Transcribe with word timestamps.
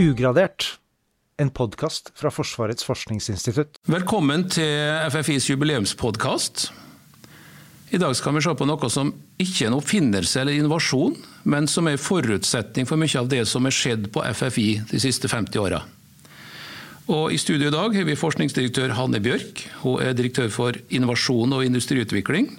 Ugradert, 0.00 0.78
en 1.36 1.50
podkast 1.52 2.06
fra 2.16 2.30
Forsvarets 2.32 2.86
forskningsinstitutt. 2.88 3.76
Velkommen 3.84 4.46
til 4.48 5.10
FFIs 5.12 5.50
jubileumspodkast. 5.50 6.70
I 7.92 8.00
dag 8.00 8.14
skal 8.16 8.32
vi 8.32 8.40
se 8.46 8.54
på 8.56 8.68
noe 8.70 8.88
som 8.88 9.10
ikke 9.36 9.66
er 9.66 9.68
en 9.68 9.76
oppfinnelse 9.76 10.40
eller 10.40 10.56
innovasjon, 10.56 11.18
men 11.44 11.68
som 11.68 11.84
er 11.84 11.98
en 11.98 12.00
forutsetning 12.00 12.88
for 12.88 12.96
mye 13.02 13.20
av 13.20 13.28
det 13.28 13.42
som 13.52 13.68
er 13.68 13.76
skjedd 13.76 14.08
på 14.14 14.24
FFI 14.40 14.66
de 14.88 15.02
siste 15.04 15.28
50 15.28 15.60
åra. 15.66 15.82
Og 17.12 17.36
I 17.36 17.42
studio 17.44 17.68
i 17.68 17.76
dag 17.76 18.00
har 18.00 18.08
vi 18.08 18.16
forskningsdirektør 18.16 18.96
Hanne 18.96 19.20
Bjørk. 19.20 19.66
Hun 19.84 20.00
er 20.00 20.16
direktør 20.16 20.48
for 20.48 20.80
innovasjon 20.88 21.52
og 21.52 21.68
industriutvikling. 21.68 22.54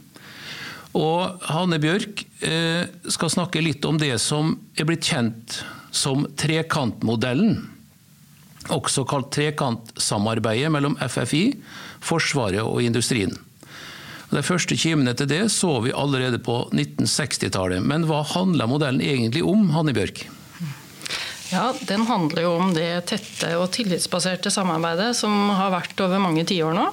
Og 0.93 1.41
Hanne 1.49 1.81
Bjørk 1.81 2.21
eh, 2.45 2.85
skal 3.09 3.33
snakke 3.33 3.65
litt 3.65 3.81
om 3.89 3.97
det 3.97 4.13
som 4.21 4.59
er 4.77 4.85
blitt 4.85 5.09
kjent 5.09 5.63
som 5.91 6.25
trekantmodellen. 6.39 7.59
Også 8.71 9.05
kalt 9.09 9.31
trekantsamarbeidet 9.35 10.71
mellom 10.73 10.97
FFI, 11.01 11.45
Forsvaret 12.01 12.63
og 12.63 12.81
industrien. 12.83 13.33
De 14.31 14.41
første 14.45 14.77
kimene 14.79 15.11
til 15.17 15.27
det 15.27 15.41
så 15.51 15.73
vi 15.83 15.91
allerede 15.91 16.39
på 16.39 16.63
1960-tallet. 16.71 17.83
Men 17.83 18.07
hva 18.07 18.21
handla 18.31 18.67
modellen 18.69 19.03
egentlig 19.03 19.43
om, 19.43 19.67
Hanne 19.75 19.93
Bjørk? 19.95 20.23
Ja, 21.51 21.73
Den 21.87 22.05
handler 22.07 22.45
jo 22.45 22.51
om 22.55 22.69
det 22.71 23.09
tette 23.11 23.49
og 23.59 23.73
tillitsbaserte 23.75 24.51
samarbeidet 24.53 25.09
som 25.19 25.33
har 25.51 25.73
vært 25.73 25.99
over 25.99 26.21
mange 26.23 26.45
tiår 26.47 26.71
nå. 26.77 26.85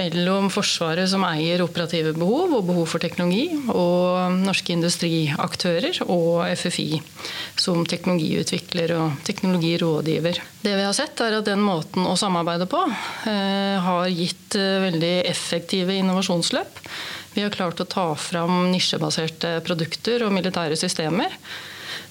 Mellom 0.00 0.48
Forsvaret 0.52 1.10
som 1.12 1.26
eier 1.28 1.60
operative 1.60 2.14
behov 2.16 2.54
og 2.56 2.70
behov 2.70 2.86
for 2.88 3.04
teknologi, 3.04 3.50
og 3.68 4.38
norske 4.46 4.72
industriaktører 4.72 6.00
og 6.06 6.46
FFI 6.56 7.02
som 7.60 7.84
teknologiutvikler 7.84 8.94
og 8.96 9.18
teknologirådgiver. 9.28 10.40
Det 10.62 10.72
vi 10.72 10.86
har 10.86 10.96
sett 10.96 11.20
er 11.20 11.36
at 11.42 11.50
Den 11.52 11.60
måten 11.60 12.06
å 12.08 12.14
samarbeide 12.16 12.68
på 12.70 12.80
eh, 13.28 13.76
har 13.82 14.06
gitt 14.08 14.56
eh, 14.56 14.78
veldig 14.86 15.16
effektive 15.28 15.98
innovasjonsløp. 16.00 16.80
Vi 17.34 17.44
har 17.44 17.52
klart 17.52 17.80
å 17.82 17.88
ta 17.88 18.06
fram 18.16 18.70
nisjebaserte 18.72 19.58
produkter 19.66 20.24
og 20.24 20.32
militære 20.32 20.80
systemer 20.80 21.36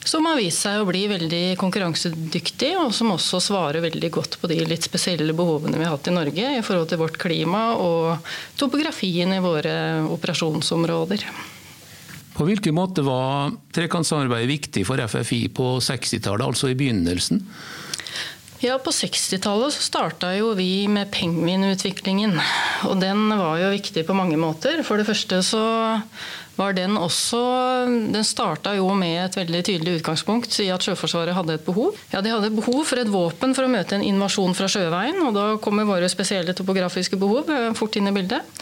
som 0.04 0.26
har 0.26 0.40
vist 0.40 0.64
seg 0.64 0.82
å 0.82 0.88
bli 0.88 1.04
veldig 1.12 1.58
konkurransedyktig, 1.62 2.72
og 2.82 2.94
som 2.96 3.14
også 3.14 3.42
svarer 3.44 3.84
veldig 3.84 4.10
godt 4.14 4.40
på 4.42 4.50
de 4.50 4.58
litt 4.66 4.86
spesielle 4.88 5.36
behovene 5.38 5.78
vi 5.78 5.86
har 5.86 5.94
hatt 5.94 6.10
i 6.10 6.16
Norge 6.16 6.54
i 6.58 6.64
forhold 6.66 6.90
til 6.90 7.02
vårt 7.04 7.20
klima 7.22 7.68
og 7.78 8.32
topografien 8.60 9.34
i 9.36 9.42
våre 9.44 9.76
operasjonsområder. 10.10 11.28
På 12.32 12.48
hvilken 12.48 12.74
måte 12.74 13.04
var 13.06 13.52
trekantsamarbeidet 13.76 14.50
viktig 14.50 14.86
for 14.88 15.02
FFI 15.04 15.44
på 15.54 15.76
60-tallet, 15.84 16.48
altså 16.48 16.72
i 16.72 16.78
begynnelsen? 16.80 17.44
Ja, 18.62 18.76
På 18.78 18.92
60-tallet 18.94 19.74
starta 19.74 20.36
jo 20.38 20.52
vi 20.54 20.86
med 20.86 21.10
Penguin-utviklingen. 21.10 22.36
Og 22.86 23.00
den 23.02 23.24
var 23.34 23.58
jo 23.58 23.72
viktig 23.74 24.04
på 24.06 24.14
mange 24.14 24.38
måter. 24.38 24.84
For 24.86 25.02
det 25.02 25.08
første 25.08 25.40
så 25.42 25.62
var 26.60 26.76
den 26.78 26.94
også 27.00 27.40
Den 28.14 28.22
starta 28.28 28.76
jo 28.78 28.92
med 28.94 29.18
et 29.24 29.38
veldig 29.40 29.64
tydelig 29.66 29.96
utgangspunkt 30.02 30.60
i 30.62 30.68
at 30.70 30.86
Sjøforsvaret 30.86 31.34
hadde 31.34 31.56
et 31.58 31.66
behov. 31.66 31.98
Ja, 32.14 32.22
De 32.22 32.30
hadde 32.30 32.52
behov 32.54 32.84
for 32.86 33.02
et 33.02 33.10
våpen 33.10 33.58
for 33.58 33.66
å 33.66 33.72
møte 33.72 33.98
en 33.98 34.06
invasjon 34.06 34.54
fra 34.54 34.70
sjøveien. 34.70 35.18
Og 35.26 35.34
da 35.34 35.48
kommer 35.58 35.90
våre 35.90 36.12
spesielle 36.14 36.54
topografiske 36.54 37.18
behov 37.18 37.50
eh, 37.50 37.72
fort 37.74 37.98
inn 37.98 38.12
i 38.12 38.14
bildet. 38.14 38.62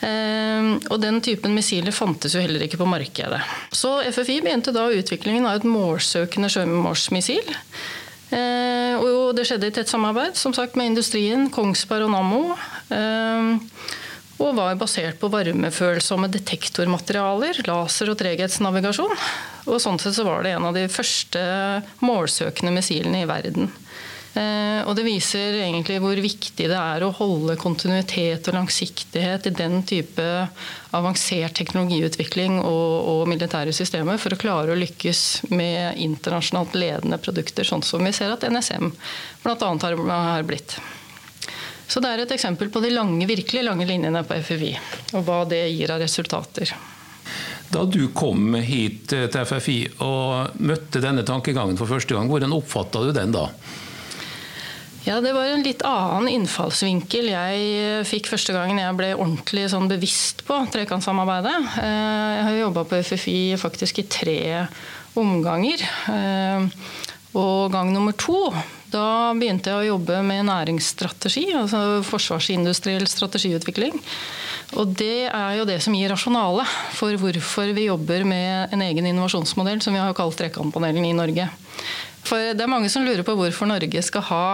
Eh, 0.00 0.72
og 0.88 0.96
den 1.04 1.20
typen 1.20 1.52
missiler 1.52 1.92
fantes 1.92 2.32
jo 2.32 2.40
heller 2.40 2.64
ikke 2.64 2.80
på 2.80 2.88
markedet. 2.88 3.44
Så 3.68 3.98
FFI 4.08 4.40
begynte 4.48 4.72
da 4.72 4.88
utviklingen 4.96 5.44
av 5.44 5.60
et 5.60 5.68
målsøkende 5.68 6.48
sjømålsmissil. 6.56 7.52
Det 9.34 9.46
skjedde 9.48 9.70
i 9.70 9.74
tett 9.74 9.90
samarbeid 9.90 10.36
som 10.38 10.54
sagt, 10.54 10.76
med 10.78 10.92
industrien, 10.92 11.48
Kongsberg 11.50 12.06
og 12.06 12.12
Nammo. 12.14 12.42
Eh, 12.94 13.94
og 14.36 14.52
var 14.58 14.76
basert 14.76 15.16
på 15.20 15.30
varmefølsomme 15.32 16.28
detektormaterialer, 16.28 17.62
laser 17.64 18.12
og 18.12 18.18
treghetsnavigasjon. 18.20 19.14
Og 19.66 19.80
sånn 19.82 19.98
sett 19.98 20.14
så 20.18 20.26
var 20.26 20.44
det 20.44 20.52
en 20.54 20.66
av 20.68 20.76
de 20.76 20.84
første 20.92 21.40
målsøkende 22.04 22.74
missilene 22.76 23.24
i 23.24 23.28
verden. 23.28 23.72
Eh, 24.36 24.82
og 24.84 24.92
det 24.98 25.06
viser 25.06 25.54
egentlig 25.62 25.96
hvor 26.02 26.18
viktig 26.20 26.66
det 26.68 26.76
er 26.76 27.04
å 27.04 27.12
holde 27.16 27.56
kontinuitet 27.60 28.50
og 28.50 28.58
langsiktighet 28.58 29.48
i 29.48 29.52
den 29.56 29.78
type 29.88 30.26
avansert 30.96 31.56
teknologiutvikling 31.56 32.58
og, 32.60 32.92
og 33.12 33.22
militære 33.32 33.72
systemer 33.76 34.20
for 34.20 34.36
å 34.36 34.40
klare 34.40 34.74
å 34.74 34.78
lykkes 34.78 35.22
med 35.56 35.96
internasjonalt 36.04 36.76
ledende 36.76 37.20
produkter, 37.22 37.64
sånn 37.64 37.84
som 37.86 38.04
vi 38.04 38.12
ser 38.16 38.34
at 38.34 38.44
NSM 38.44 38.92
bl.a. 39.44 39.56
Har, 39.56 39.96
har 40.10 40.44
blitt. 40.48 40.76
Så 41.86 42.02
det 42.02 42.10
er 42.10 42.24
et 42.24 42.34
eksempel 42.34 42.68
på 42.74 42.82
de 42.82 42.90
lange, 42.92 43.28
virkelig 43.30 43.62
lange 43.64 43.86
linjene 43.88 44.24
på 44.26 44.36
FFI, 44.42 44.72
og 45.14 45.24
hva 45.24 45.40
det 45.48 45.62
gir 45.70 45.94
av 45.94 46.02
resultater. 46.02 46.74
Da 47.72 47.86
du 47.88 48.08
kom 48.14 48.54
hit 48.62 49.08
til 49.10 49.48
FFI 49.48 49.78
og 50.04 50.60
møtte 50.66 51.00
denne 51.02 51.24
tankegangen 51.26 51.78
for 51.78 51.88
første 51.88 52.14
gang, 52.14 52.28
hvordan 52.30 52.54
oppfatta 52.54 53.06
du 53.06 53.14
den 53.16 53.32
da? 53.34 53.48
Ja, 55.06 55.20
Det 55.20 55.32
var 55.32 55.46
en 55.46 55.62
litt 55.62 55.84
annen 55.86 56.26
innfallsvinkel 56.32 57.28
jeg 57.30 58.06
fikk 58.10 58.26
første 58.32 58.50
gangen 58.56 58.80
jeg 58.82 58.96
ble 58.98 59.12
ordentlig 59.14 59.68
sånn 59.70 59.86
bevisst 59.86 60.42
på 60.48 60.56
trekantsamarbeidet. 60.74 61.58
Eh, 61.78 62.30
jeg 62.34 62.46
har 62.48 62.56
jobba 62.58 62.82
på 62.90 62.98
FFI 63.06 63.36
faktisk 63.62 64.00
i 64.02 64.06
tre 64.10 64.40
omganger. 65.14 65.84
Eh, 66.10 66.66
og 67.38 67.70
gang 67.70 67.92
nummer 67.94 68.16
to 68.18 68.50
da 68.90 69.30
begynte 69.38 69.70
jeg 69.70 69.78
å 69.78 69.88
jobbe 69.92 70.18
med 70.26 70.48
næringsstrategi, 70.48 71.52
altså 71.58 72.00
forsvarsindustriell 72.06 73.06
strategiutvikling. 73.10 73.94
Og 74.74 74.90
det 74.98 75.28
er 75.28 75.52
jo 75.60 75.68
det 75.68 75.78
som 75.84 75.94
gir 75.94 76.10
rasjonale 76.10 76.66
for 76.96 77.14
hvorfor 77.22 77.70
vi 77.76 77.86
jobber 77.86 78.26
med 78.26 78.74
en 78.74 78.82
egen 78.82 79.06
innovasjonsmodell 79.06 79.78
som 79.84 79.94
vi 79.94 80.02
har 80.02 80.18
kalt 80.18 80.38
Trekantpanelen 80.38 81.06
i 81.06 81.14
Norge. 81.14 81.46
For 82.26 82.52
det 82.56 82.62
er 82.64 82.70
mange 82.70 82.90
som 82.92 83.04
lurer 83.06 83.22
på 83.26 83.36
hvorfor 83.38 83.68
Norge 83.70 84.02
skal 84.02 84.24
ha 84.28 84.46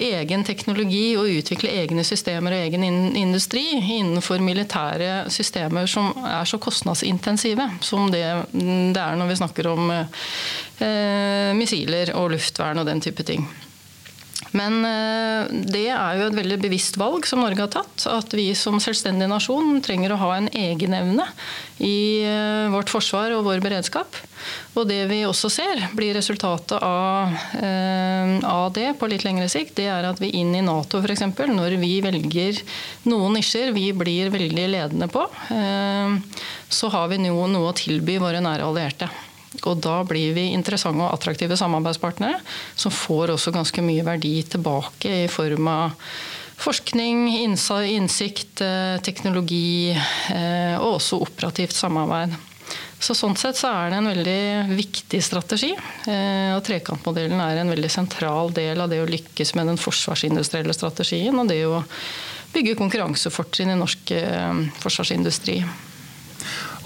egen 0.00 0.44
teknologi 0.46 1.16
og 1.18 1.28
utvikle 1.40 1.72
egne 1.82 2.04
systemer 2.06 2.54
og 2.54 2.66
egen 2.68 2.84
industri 3.18 3.64
innenfor 3.98 4.42
militære 4.44 5.24
systemer 5.32 5.90
som 5.90 6.12
er 6.24 6.46
så 6.48 6.60
kostnadsintensive 6.62 7.66
som 7.84 8.08
det, 8.12 8.24
det 8.52 9.02
er 9.02 9.18
når 9.18 9.32
vi 9.32 9.40
snakker 9.42 9.72
om 9.72 9.90
eh, 9.92 11.50
missiler 11.58 12.14
og 12.16 12.30
luftvern 12.36 12.80
og 12.80 12.88
den 12.88 13.02
type 13.04 13.26
ting. 13.26 13.44
Men 14.56 14.80
eh, 14.86 15.50
det 15.70 15.86
er 15.94 16.18
jo 16.18 16.26
et 16.26 16.36
veldig 16.38 16.58
bevisst 16.62 16.98
valg 17.00 17.26
som 17.28 17.42
Norge 17.44 17.62
har 17.62 17.70
tatt. 17.72 18.06
At 18.10 18.34
vi 18.34 18.48
som 18.58 18.80
selvstendig 18.82 19.28
nasjon 19.30 19.78
trenger 19.84 20.14
å 20.14 20.20
ha 20.24 20.32
en 20.38 20.50
egenevne 20.50 21.26
i 21.78 22.22
eh, 22.26 22.66
vårt 22.72 22.90
forsvar 22.90 23.36
og 23.36 23.46
vår 23.46 23.62
beredskap. 23.62 24.18
Og 24.74 24.88
det 24.88 25.04
vi 25.10 25.22
også 25.28 25.50
ser 25.52 25.84
blir 25.94 26.16
resultatet 26.16 26.78
av, 26.82 27.34
eh, 27.60 28.34
av 28.48 28.72
det 28.74 28.94
på 28.98 29.10
litt 29.10 29.26
lengre 29.26 29.48
sikt, 29.52 29.76
det 29.78 29.90
er 29.92 30.08
at 30.08 30.22
vi 30.22 30.32
inn 30.40 30.54
i 30.56 30.64
Nato 30.64 31.02
f.eks., 31.02 31.26
når 31.50 31.78
vi 31.80 31.94
velger 32.04 32.60
noen 33.10 33.38
nisjer 33.38 33.74
vi 33.76 33.90
blir 33.96 34.32
veldig 34.32 34.66
ledende 34.72 35.10
på, 35.10 35.26
så 36.70 36.90
har 36.94 37.10
vi 37.10 37.18
noe, 37.22 37.48
å 37.60 37.74
tilby 37.76 38.18
våre 38.22 38.40
nære 38.42 38.66
allierte. 38.66 39.10
Og 39.66 39.80
da 39.82 40.00
blir 40.06 40.34
vi 40.36 40.50
interessante 40.54 41.02
og 41.02 41.14
attraktive 41.14 41.58
samarbeidspartnere 41.58 42.38
som 42.78 42.94
får 42.94 43.34
også 43.34 43.54
ganske 43.54 43.82
mye 43.82 44.04
verdi 44.06 44.36
tilbake 44.46 45.24
i 45.24 45.30
form 45.30 45.66
av 45.70 45.96
forskning, 46.60 47.24
innsikt, 47.40 48.60
eh, 48.60 49.00
teknologi 49.02 49.90
eh, 49.90 50.76
og 50.76 51.00
også 51.00 51.20
operativt 51.24 51.74
samarbeid. 51.74 52.36
Så 53.00 53.16
Sånn 53.16 53.34
sett 53.40 53.56
så 53.56 53.70
er 53.72 53.90
det 53.90 53.98
en 53.98 54.10
veldig 54.10 54.76
viktig 54.76 55.22
strategi. 55.24 55.72
Eh, 56.06 56.52
og 56.52 56.62
Trekantmodellen 56.68 57.40
er 57.40 57.62
en 57.62 57.72
veldig 57.72 57.90
sentral 57.90 58.52
del 58.54 58.84
av 58.84 58.92
det 58.92 59.00
å 59.02 59.08
lykkes 59.08 59.54
med 59.56 59.72
den 59.72 59.80
forsvarsindustrielle 59.80 60.76
strategien 60.76 61.40
og 61.40 61.48
det 61.48 61.62
å 61.66 61.80
bygge 62.52 62.76
konkurransefortrinn 62.78 63.72
i 63.72 63.78
norsk 63.78 64.12
forsvarsindustri. 64.82 65.62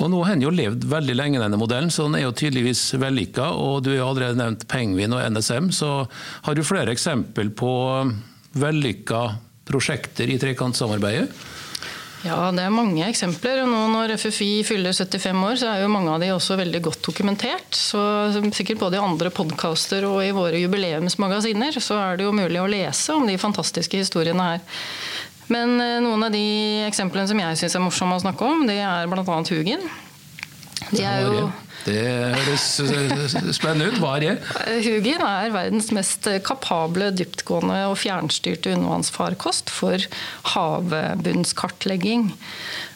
Og 0.03 0.11
Nå 0.11 0.21
har 0.25 0.35
han 0.35 0.43
jo 0.43 0.53
levd 0.53 0.85
veldig 0.91 1.15
lenge, 1.17 1.41
denne 1.43 1.59
modellen, 1.61 1.91
så 1.93 2.09
den 2.09 2.19
er 2.19 2.27
jo 2.27 2.35
tydeligvis 2.35 2.83
vellykka. 3.01 3.51
Og 3.55 3.83
du 3.85 3.93
har 3.93 4.01
jo 4.01 4.11
allerede 4.11 4.41
nevnt 4.41 4.67
Penguin 4.71 5.15
og 5.15 5.23
NSM, 5.37 5.71
så 5.75 5.91
har 6.47 6.55
du 6.57 6.65
flere 6.67 6.95
eksempel 6.95 7.53
på 7.55 7.73
vellykka 8.59 9.25
prosjekter 9.69 10.31
i 10.31 10.39
trekantsamarbeidet? 10.41 11.31
Ja, 12.25 12.49
det 12.57 12.63
er 12.65 12.73
mange 12.73 13.05
eksempler. 13.05 13.61
og 13.63 13.69
nå 13.69 13.83
Når 13.93 14.15
FFI 14.17 14.65
fyller 14.65 14.97
75 14.97 15.43
år, 15.45 15.59
så 15.61 15.69
er 15.69 15.83
jo 15.83 15.91
mange 15.93 16.13
av 16.13 16.23
de 16.23 16.31
også 16.33 16.57
veldig 16.57 16.81
godt 16.87 17.03
dokumentert. 17.05 17.77
Så 17.77 18.01
sikkert 18.57 18.81
både 18.81 18.97
i 18.97 19.05
andre 19.05 19.29
podkaster 19.35 20.07
og 20.09 20.23
i 20.25 20.33
våre 20.33 20.63
jubileumsmagasiner 20.63 21.77
så 21.85 22.01
er 22.01 22.17
det 22.17 22.25
jo 22.25 22.33
mulig 22.33 22.63
å 22.63 22.71
lese 22.71 23.13
om 23.13 23.29
de 23.29 23.37
fantastiske 23.41 24.01
historiene 24.01 24.49
her. 24.55 24.65
Men 25.53 25.77
eh, 25.83 25.99
noen 26.05 26.27
av 26.27 26.33
de 26.35 26.47
eksemplene 26.87 27.29
som 27.31 27.43
jeg 27.43 27.61
syns 27.61 27.77
er 27.77 27.85
morsomme 27.85 28.17
å 28.17 28.25
snakke 28.25 28.49
om, 28.49 28.65
det 28.69 28.81
er 28.85 29.11
bl.a. 29.11 29.25
Hugin. 29.25 29.85
De 30.95 31.05
er 31.05 31.23
jo 31.25 31.47
Det 31.85 32.01
høres 32.01 32.65
spennende 33.57 33.91
ut. 33.91 33.99
Hva 34.01 34.15
er 34.17 34.25
det? 34.25 34.35
Hugin 34.87 35.25
er 35.25 35.53
verdens 35.53 35.91
mest 35.97 36.29
kapable, 36.47 37.11
dyptgående 37.17 37.83
og 37.91 37.99
fjernstyrte 38.01 38.73
undervannsfarkost 38.73 39.73
for 39.73 40.07
havbunnskartlegging. 40.55 42.31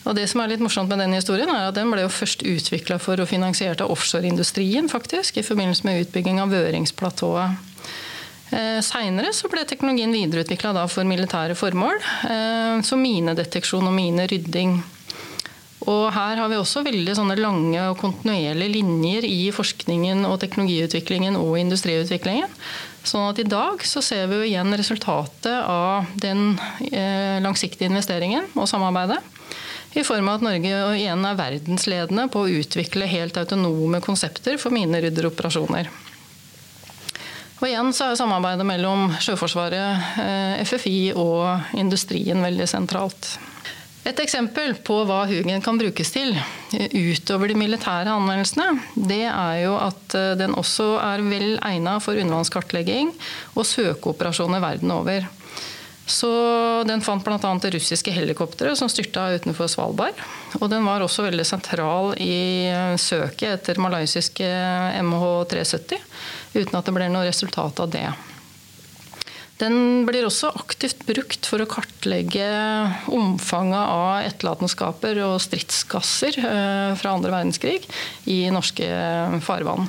Og 0.08 0.16
det 0.16 0.24
som 0.32 0.40
er 0.40 0.54
litt 0.54 0.64
morsomt 0.64 0.88
med 0.88 1.02
den 1.04 1.16
historien, 1.18 1.52
er 1.52 1.68
at 1.68 1.76
den 1.76 1.92
ble 1.92 2.06
jo 2.06 2.12
først 2.12 2.44
utvikla 2.48 2.96
for 3.02 3.20
og 3.20 3.28
finansiert 3.28 3.82
av 3.84 3.92
offshoreindustrien, 3.92 4.88
faktisk, 4.88 5.36
i 5.36 5.44
forbindelse 5.44 5.84
med 5.84 6.06
utbygging 6.06 6.40
av 6.40 6.54
Vøringsplatået. 6.54 7.68
Eh, 8.48 8.78
Seinere 8.84 9.32
ble 9.52 9.64
teknologien 9.68 10.12
videreutvikla 10.14 10.86
for 10.88 11.04
militære 11.04 11.56
formål, 11.58 11.98
eh, 12.30 12.80
som 12.82 13.02
minedeteksjon 13.02 13.84
og 13.84 13.92
minerydding. 13.92 14.78
Og 15.88 16.12
her 16.12 16.36
har 16.36 16.48
vi 16.50 16.56
også 16.56 16.82
veldig 16.84 17.14
lange 17.38 17.80
og 17.88 17.98
kontinuerlige 17.98 18.74
linjer 18.74 19.24
i 19.24 19.50
forskningen 19.54 20.24
og 20.26 20.40
teknologiutviklingen 20.40 21.36
og 21.36 21.58
industriutviklingen. 21.58 22.48
Sånn 23.04 23.30
at 23.30 23.38
i 23.38 23.46
dag 23.48 23.80
så 23.86 24.02
ser 24.02 24.26
vi 24.26 24.36
jo 24.36 24.48
igjen 24.48 24.74
resultatet 24.76 25.64
av 25.64 26.04
den 26.16 26.58
eh, 26.92 27.40
langsiktige 27.40 27.88
investeringen 27.88 28.50
og 28.54 28.68
samarbeidet. 28.68 29.22
I 29.96 30.04
form 30.04 30.28
av 30.28 30.40
at 30.40 30.44
Norge 30.44 30.82
igjen 30.98 31.24
er 31.24 31.38
verdensledende 31.38 32.28
på 32.28 32.44
å 32.44 32.52
utvikle 32.60 33.08
helt 33.08 33.38
autonome 33.40 34.02
konsepter 34.04 34.58
for 34.60 34.74
minerydderoperasjoner. 34.74 35.88
Og 37.58 37.66
igjen 37.66 37.90
så 37.96 38.12
er 38.12 38.19
samarbeidet 38.19 38.66
mellom 38.66 39.08
Sjøforsvaret, 39.19 40.19
eh, 40.22 40.60
FFI 40.62 41.12
og 41.19 41.75
industrien 41.78 42.43
veldig 42.44 42.69
sentralt. 42.70 43.32
Et 44.06 44.20
eksempel 44.22 44.76
på 44.87 45.00
hva 45.05 45.25
Hugen 45.28 45.60
kan 45.60 45.78
brukes 45.81 46.12
til 46.14 46.31
utover 46.72 47.50
de 47.50 47.56
militære 47.58 48.14
anvendelsene, 48.14 48.78
det 48.94 49.25
er 49.26 49.56
jo 49.64 49.75
at 49.81 50.14
eh, 50.16 50.37
den 50.38 50.55
også 50.55 50.94
er 51.02 51.25
vel 51.26 51.58
egnet 51.58 52.05
for 52.05 52.14
undervannskartlegging 52.14 53.10
og 53.56 53.66
søkeoperasjoner 53.66 54.62
verden 54.62 54.94
over. 54.94 55.26
Så 56.08 56.28
Den 56.88 57.02
fant 57.05 57.25
bl.a. 57.25 57.37
det 57.60 57.75
russiske 57.75 58.12
helikopteret 58.14 58.78
som 58.81 58.88
styrta 58.88 59.26
utenfor 59.37 59.69
Svalbard. 59.69 60.16
Og 60.56 60.70
den 60.72 60.87
var 60.87 61.02
også 61.05 61.26
veldig 61.26 61.44
sentral 61.44 62.14
i 62.22 62.70
eh, 62.70 62.94
søket 62.96 63.58
etter 63.58 63.82
malaysiske 63.82 64.46
MH370, 65.02 65.99
uten 66.54 66.78
at 66.78 66.88
det 66.88 66.94
blir 66.96 67.12
noe 67.12 67.28
resultat 67.28 67.80
av 67.84 67.92
det. 67.92 68.08
Den 69.58 70.06
blir 70.06 70.26
også 70.26 70.52
aktivt 70.54 71.00
brukt 71.08 71.46
for 71.50 71.62
å 71.62 71.70
kartlegge 71.70 72.46
omfanget 73.10 73.80
av 73.80 74.28
etterlatenskaper 74.28 75.18
og 75.26 75.40
stridsgasser 75.42 76.38
eh, 76.38 76.92
fra 76.98 77.16
andre 77.16 77.34
verdenskrig 77.34 77.80
i 78.30 78.44
norske 78.54 78.86
farvann. 79.42 79.88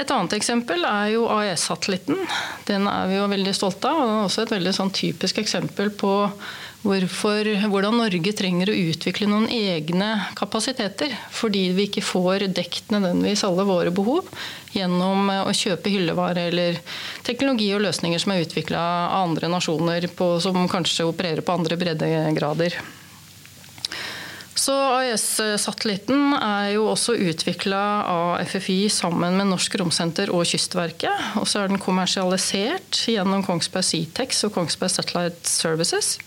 Et 0.00 0.10
annet 0.14 0.34
eksempel 0.36 0.84
er 0.86 1.12
jo 1.14 1.24
AES-satellitten. 1.30 2.18
Den 2.66 2.86
er 2.90 3.08
vi 3.10 3.18
jo 3.18 3.30
veldig 3.30 3.54
stolte 3.54 3.90
av. 3.90 4.00
og 4.00 4.06
Den 4.06 4.18
er 4.18 4.26
også 4.28 4.44
et 4.44 4.54
veldig 4.54 4.74
sånn 4.74 4.92
typisk 4.94 5.40
eksempel 5.42 5.90
på 5.98 6.12
hvorfor, 6.82 7.48
hvordan 7.70 7.98
Norge 8.00 8.32
trenger 8.36 8.70
å 8.70 8.78
utvikle 8.90 9.28
noen 9.30 9.48
egne 9.52 10.10
kapasiteter. 10.38 11.12
Fordi 11.34 11.66
vi 11.76 11.88
ikke 11.88 12.04
får 12.04 12.46
dekt 12.56 12.92
nødvendigvis 12.94 13.44
alle 13.48 13.66
våre 13.68 13.92
behov 13.94 14.30
gjennom 14.74 15.32
å 15.34 15.50
kjøpe 15.56 15.92
hyllevare 15.92 16.46
eller 16.50 16.78
teknologi 17.26 17.68
og 17.76 17.84
løsninger 17.84 18.22
som 18.22 18.32
er 18.34 18.46
utvikla 18.46 18.80
av 18.80 19.26
andre 19.26 19.50
nasjoner 19.52 20.08
på, 20.14 20.32
som 20.42 20.62
kanskje 20.70 21.08
opererer 21.10 21.44
på 21.44 21.58
andre 21.58 21.78
breddegrader. 21.80 22.80
Så 24.60 24.74
AIS-satellitten 24.74 26.34
er 26.36 26.74
jo 26.74 26.88
også 26.90 27.14
utvikla 27.16 27.80
av 28.10 28.48
FFI 28.50 28.90
sammen 28.92 29.38
med 29.38 29.48
Norsk 29.48 29.78
Romsenter 29.80 30.32
og 30.36 30.44
Kystverket. 30.50 31.36
Og 31.40 31.48
så 31.48 31.62
er 31.62 31.70
den 31.70 31.80
kommersialisert 31.80 32.98
gjennom 33.08 33.44
Kongsberg 33.46 33.86
Seatex 33.88 34.44
og 34.48 34.52
Kongsberg 34.58 34.92
Satellite 34.92 35.48
Services. 35.48 36.18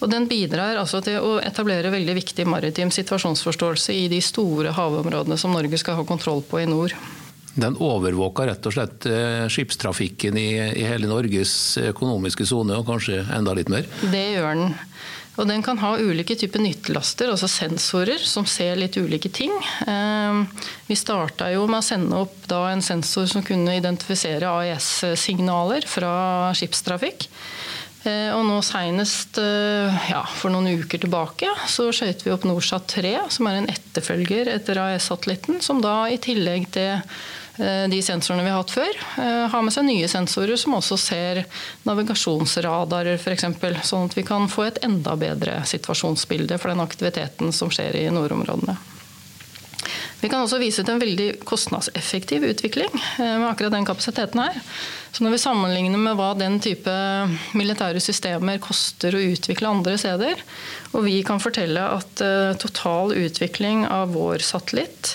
Og 0.00 0.10
Den 0.12 0.26
bidrar 0.28 0.76
altså 0.76 1.00
til 1.04 1.22
å 1.24 1.36
etablere 1.40 1.92
veldig 1.94 2.16
viktig 2.18 2.46
maritim 2.48 2.90
situasjonsforståelse 2.92 3.94
i 3.96 4.08
de 4.12 4.20
store 4.24 4.74
havområdene 4.76 5.38
som 5.40 5.54
Norge 5.56 5.80
skal 5.80 5.96
ha 6.00 6.04
kontroll 6.08 6.42
på 6.44 6.60
i 6.60 6.68
nord. 6.68 6.92
Den 7.56 7.78
overvåker 7.80 8.50
rett 8.50 8.66
og 8.68 8.74
slett 8.76 9.06
eh, 9.08 9.46
skipstrafikken 9.48 10.36
i, 10.36 10.50
i 10.76 10.84
hele 10.84 11.08
Norges 11.08 11.78
økonomiske 11.80 12.44
sone, 12.44 12.76
og 12.76 12.84
kanskje 12.84 13.22
enda 13.32 13.54
litt 13.56 13.72
mer? 13.72 13.88
Det 14.12 14.26
gjør 14.34 14.50
den. 14.50 14.74
Og 15.36 15.48
den 15.48 15.62
kan 15.64 15.76
ha 15.82 15.94
ulike 16.00 16.36
typer 16.38 16.62
nyttelaster, 16.64 17.28
altså 17.32 17.48
sensorer, 17.48 18.20
som 18.24 18.46
ser 18.48 18.76
litt 18.80 18.96
ulike 18.96 19.28
ting. 19.32 19.52
Ehm, 19.88 20.46
vi 20.88 20.96
starta 20.96 21.50
jo 21.52 21.66
med 21.68 21.82
å 21.82 21.84
sende 21.84 22.20
opp 22.24 22.46
en 22.56 22.84
sensor 22.84 23.28
som 23.28 23.44
kunne 23.44 23.76
identifisere 23.76 24.48
AES-signaler 24.48 25.84
fra 25.88 26.14
skipstrafikk. 26.56 27.28
Eh, 28.06 28.30
og 28.34 28.44
nå 28.46 28.58
senest 28.64 29.40
eh, 29.42 30.04
ja, 30.10 30.22
for 30.38 30.54
noen 30.54 30.82
uker 30.82 31.02
tilbake 31.02 31.50
så 31.70 31.88
skøyt 31.94 32.26
vi 32.26 32.34
opp 32.34 32.46
Norsat 32.48 32.86
3, 32.96 33.16
som 33.32 33.48
er 33.50 33.60
en 33.60 33.72
etterfølger 33.72 34.52
etter 34.54 34.80
AS-satellitten, 34.82 35.60
som 35.64 35.82
da 35.84 36.04
i 36.10 36.20
tillegg 36.22 36.70
til 36.76 37.02
Eh, 37.56 37.88
de 37.88 38.02
sensorene 38.04 38.44
vi 38.44 38.50
har 38.52 38.60
hatt 38.60 38.72
før, 38.74 38.98
har 39.48 39.62
med 39.64 39.72
seg 39.72 39.86
nye 39.86 40.08
sensorer 40.12 40.58
som 40.60 40.74
også 40.76 40.98
ser 41.00 41.38
navigasjonsradarer 41.88 43.16
f.eks. 43.16 43.46
Sånn 43.88 44.10
at 44.10 44.16
vi 44.18 44.26
kan 44.28 44.44
få 44.52 44.66
et 44.66 44.82
enda 44.84 45.16
bedre 45.16 45.62
situasjonsbilde 45.64 46.60
for 46.60 46.74
den 46.74 46.84
aktiviteten 46.84 47.56
som 47.56 47.72
skjer 47.72 47.96
i 48.02 48.04
nordområdene. 48.12 48.76
Vi 50.26 50.30
kan 50.32 50.42
også 50.42 50.58
vise 50.58 50.82
til 50.82 50.96
en 50.96 51.02
veldig 51.02 51.28
kostnadseffektiv 51.46 52.42
utvikling 52.48 52.90
eh, 52.90 53.36
med 53.38 53.46
akkurat 53.46 53.76
den 53.76 53.86
kapasiteten 53.86 54.42
her. 54.42 54.58
Så 55.14 55.22
når 55.22 55.36
vi 55.36 55.42
sammenligner 55.44 56.02
med 56.02 56.18
hva 56.18 56.32
den 56.34 56.58
type 56.60 56.92
militære 57.54 58.02
systemer 58.02 58.58
koster 58.60 59.14
å 59.14 59.22
utvikle 59.22 59.70
andre 59.70 59.94
steder, 60.02 60.42
og 60.90 61.06
vi 61.06 61.20
kan 61.24 61.38
fortelle 61.40 61.80
at 61.94 62.20
total 62.60 63.14
utvikling 63.16 63.86
av 63.86 64.12
vår 64.18 64.42
satellitt 64.44 65.14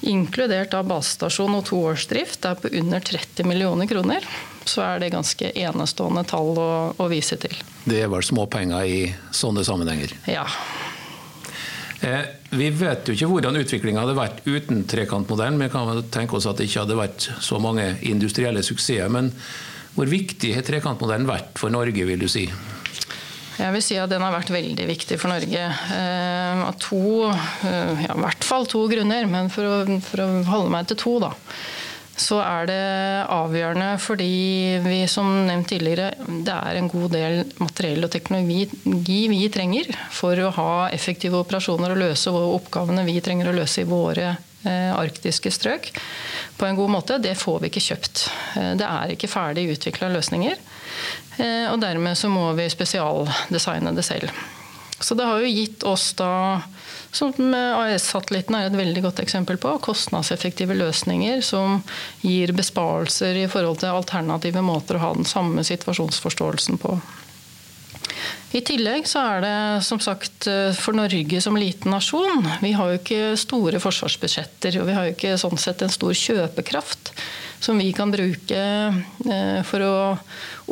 inkludert 0.00 0.74
av 0.74 0.86
basestasjon 0.88 1.56
og 1.58 1.66
toårsdrift, 1.68 2.44
er 2.44 2.60
på 2.60 2.70
under 2.80 3.02
30 3.04 3.48
millioner 3.48 3.88
kroner. 3.90 4.26
Så 4.64 4.84
er 4.84 5.00
det 5.00 5.12
ganske 5.14 5.52
enestående 5.56 6.24
tall 6.28 6.54
å, 6.60 6.70
å 6.96 7.08
vise 7.10 7.40
til. 7.40 7.56
Det 7.84 8.04
vel 8.12 8.24
småpenger 8.24 8.86
i 8.86 9.00
sånne 9.34 9.64
sammenhenger? 9.66 10.14
Ja. 10.30 10.46
Eh, 12.00 12.20
vi 12.56 12.70
vet 12.72 13.08
jo 13.08 13.14
ikke 13.14 13.28
hvordan 13.28 13.58
utviklinga 13.60 14.00
hadde 14.00 14.16
vært 14.16 14.40
uten 14.48 14.84
trekantmodellen. 14.88 15.60
Vi 15.60 15.72
kan 15.72 16.04
tenke 16.12 16.38
oss 16.38 16.48
at 16.48 16.60
det 16.60 16.70
ikke 16.70 16.86
hadde 16.86 16.96
vært 16.98 17.28
så 17.44 17.60
mange 17.60 17.92
industrielle 18.08 18.62
suksesser. 18.64 19.10
Men 19.12 19.28
hvor 19.96 20.08
viktig 20.08 20.54
har 20.56 20.64
trekantmodellen 20.64 21.28
vært 21.28 21.60
for 21.60 21.72
Norge, 21.72 22.06
vil 22.08 22.22
du 22.22 22.28
si? 22.30 22.46
Jeg 23.60 23.74
vil 23.74 23.84
si 23.84 23.98
at 24.00 24.08
den 24.08 24.22
har 24.24 24.32
vært 24.32 24.52
veldig 24.54 24.86
viktig 24.88 25.18
for 25.20 25.34
Norge. 25.34 25.66
Eh, 25.92 26.62
av 26.64 26.78
to, 26.80 27.28
eh, 27.28 28.06
ja, 28.06 28.14
i 28.16 28.24
hvert 28.24 28.48
fall 28.48 28.64
to 28.70 28.86
grunner, 28.88 29.28
men 29.28 29.52
for 29.52 29.68
å, 29.68 30.00
for 30.06 30.24
å 30.24 30.30
holde 30.48 30.72
meg 30.72 30.88
til 30.88 31.00
to, 31.04 31.18
da 31.28 31.34
så 32.20 32.40
er 32.44 32.68
det 32.68 32.82
avgjørende 33.32 33.88
fordi 34.02 34.80
vi 34.84 34.98
som 35.08 35.28
nevnt 35.46 35.70
tidligere, 35.72 36.10
det 36.44 36.56
er 36.56 36.78
en 36.78 36.90
god 36.90 37.14
del 37.14 37.40
materiell 37.62 38.04
og 38.06 38.12
teknologi 38.12 39.20
vi 39.32 39.40
trenger 39.52 39.88
for 40.14 40.38
å 40.44 40.52
ha 40.58 40.74
effektive 40.92 41.40
operasjoner 41.40 41.94
og 41.94 42.02
løse 42.02 42.34
oppgavene 42.34 43.06
vi 43.08 43.18
trenger 43.24 43.50
å 43.50 43.56
løse 43.56 43.84
i 43.84 43.88
våre 43.88 44.34
eh, 44.34 44.92
arktiske 44.92 45.52
strøk 45.54 45.90
på 46.60 46.68
en 46.68 46.76
god 46.76 46.92
måte. 46.92 47.18
Det 47.22 47.38
får 47.40 47.62
vi 47.62 47.70
ikke 47.70 47.86
kjøpt. 47.88 48.26
Det 48.76 48.84
er 48.84 49.14
ikke 49.14 49.30
ferdig 49.32 49.70
utvikla 49.72 50.12
løsninger. 50.12 50.60
Eh, 51.40 51.66
og 51.72 51.80
dermed 51.80 52.18
så 52.18 52.28
må 52.32 52.50
vi 52.58 52.68
spesialdesigne 52.72 53.94
det 53.96 54.04
selv. 54.04 54.32
Så 55.00 55.16
det 55.16 55.24
har 55.24 55.40
jo 55.40 55.48
gitt 55.48 55.84
oss 55.88 56.10
da, 56.18 56.60
som 57.12 57.32
AES-satellitten 57.54 58.54
er 58.56 58.68
et 58.68 58.76
veldig 58.78 59.02
godt 59.08 59.22
eksempel 59.24 59.58
på, 59.60 59.72
kostnadseffektive 59.82 60.76
løsninger 60.78 61.40
som 61.44 61.80
gir 62.22 62.52
besparelser 62.56 63.42
i 63.42 63.48
forhold 63.50 63.82
til 63.82 63.94
alternative 63.94 64.62
måter 64.62 64.98
å 64.98 65.04
ha 65.04 65.14
den 65.18 65.28
samme 65.28 65.64
situasjonsforståelsen 65.66 66.78
på. 66.82 66.94
I 68.50 68.62
tillegg 68.66 69.06
så 69.06 69.22
er 69.22 69.44
det 69.44 69.58
som 69.86 70.00
sagt 70.02 70.48
eh, 70.50 70.72
for 70.74 70.96
Norge 70.98 71.38
som 71.42 71.54
liten 71.58 71.92
nasjon 71.94 72.48
Vi 72.62 72.72
har 72.74 72.90
jo 72.90 72.98
ikke 72.98 73.36
store 73.38 73.78
forsvarsbudsjetter, 73.82 74.80
og 74.80 74.88
vi 74.88 74.96
har 74.96 75.06
jo 75.06 75.14
ikke 75.14 75.36
sånn 75.38 75.60
sett 75.60 75.84
en 75.86 75.94
stor 75.94 76.16
kjøpekraft 76.18 77.12
som 77.60 77.78
vi 77.78 77.92
kan 77.92 78.10
bruke 78.10 78.60
eh, 79.30 79.62
for 79.68 79.84
å 79.84 79.96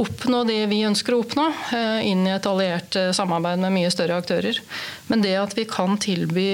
oppnå 0.00 0.42
det 0.49 0.62
vi 0.71 0.85
ønsker 0.88 1.14
å 1.14 1.23
oppnå, 1.23 1.49
eh, 1.76 2.07
inn 2.09 2.25
i 2.26 2.33
et 2.33 2.47
alliert 2.49 2.97
eh, 2.97 3.11
samarbeid 3.16 3.61
med 3.61 3.75
mye 3.76 3.90
større 3.92 4.16
aktører. 4.23 4.61
Men 5.12 5.25
det 5.25 5.37
at 5.37 5.57
vi 5.59 5.66
kan 5.68 5.99
tilby 6.00 6.49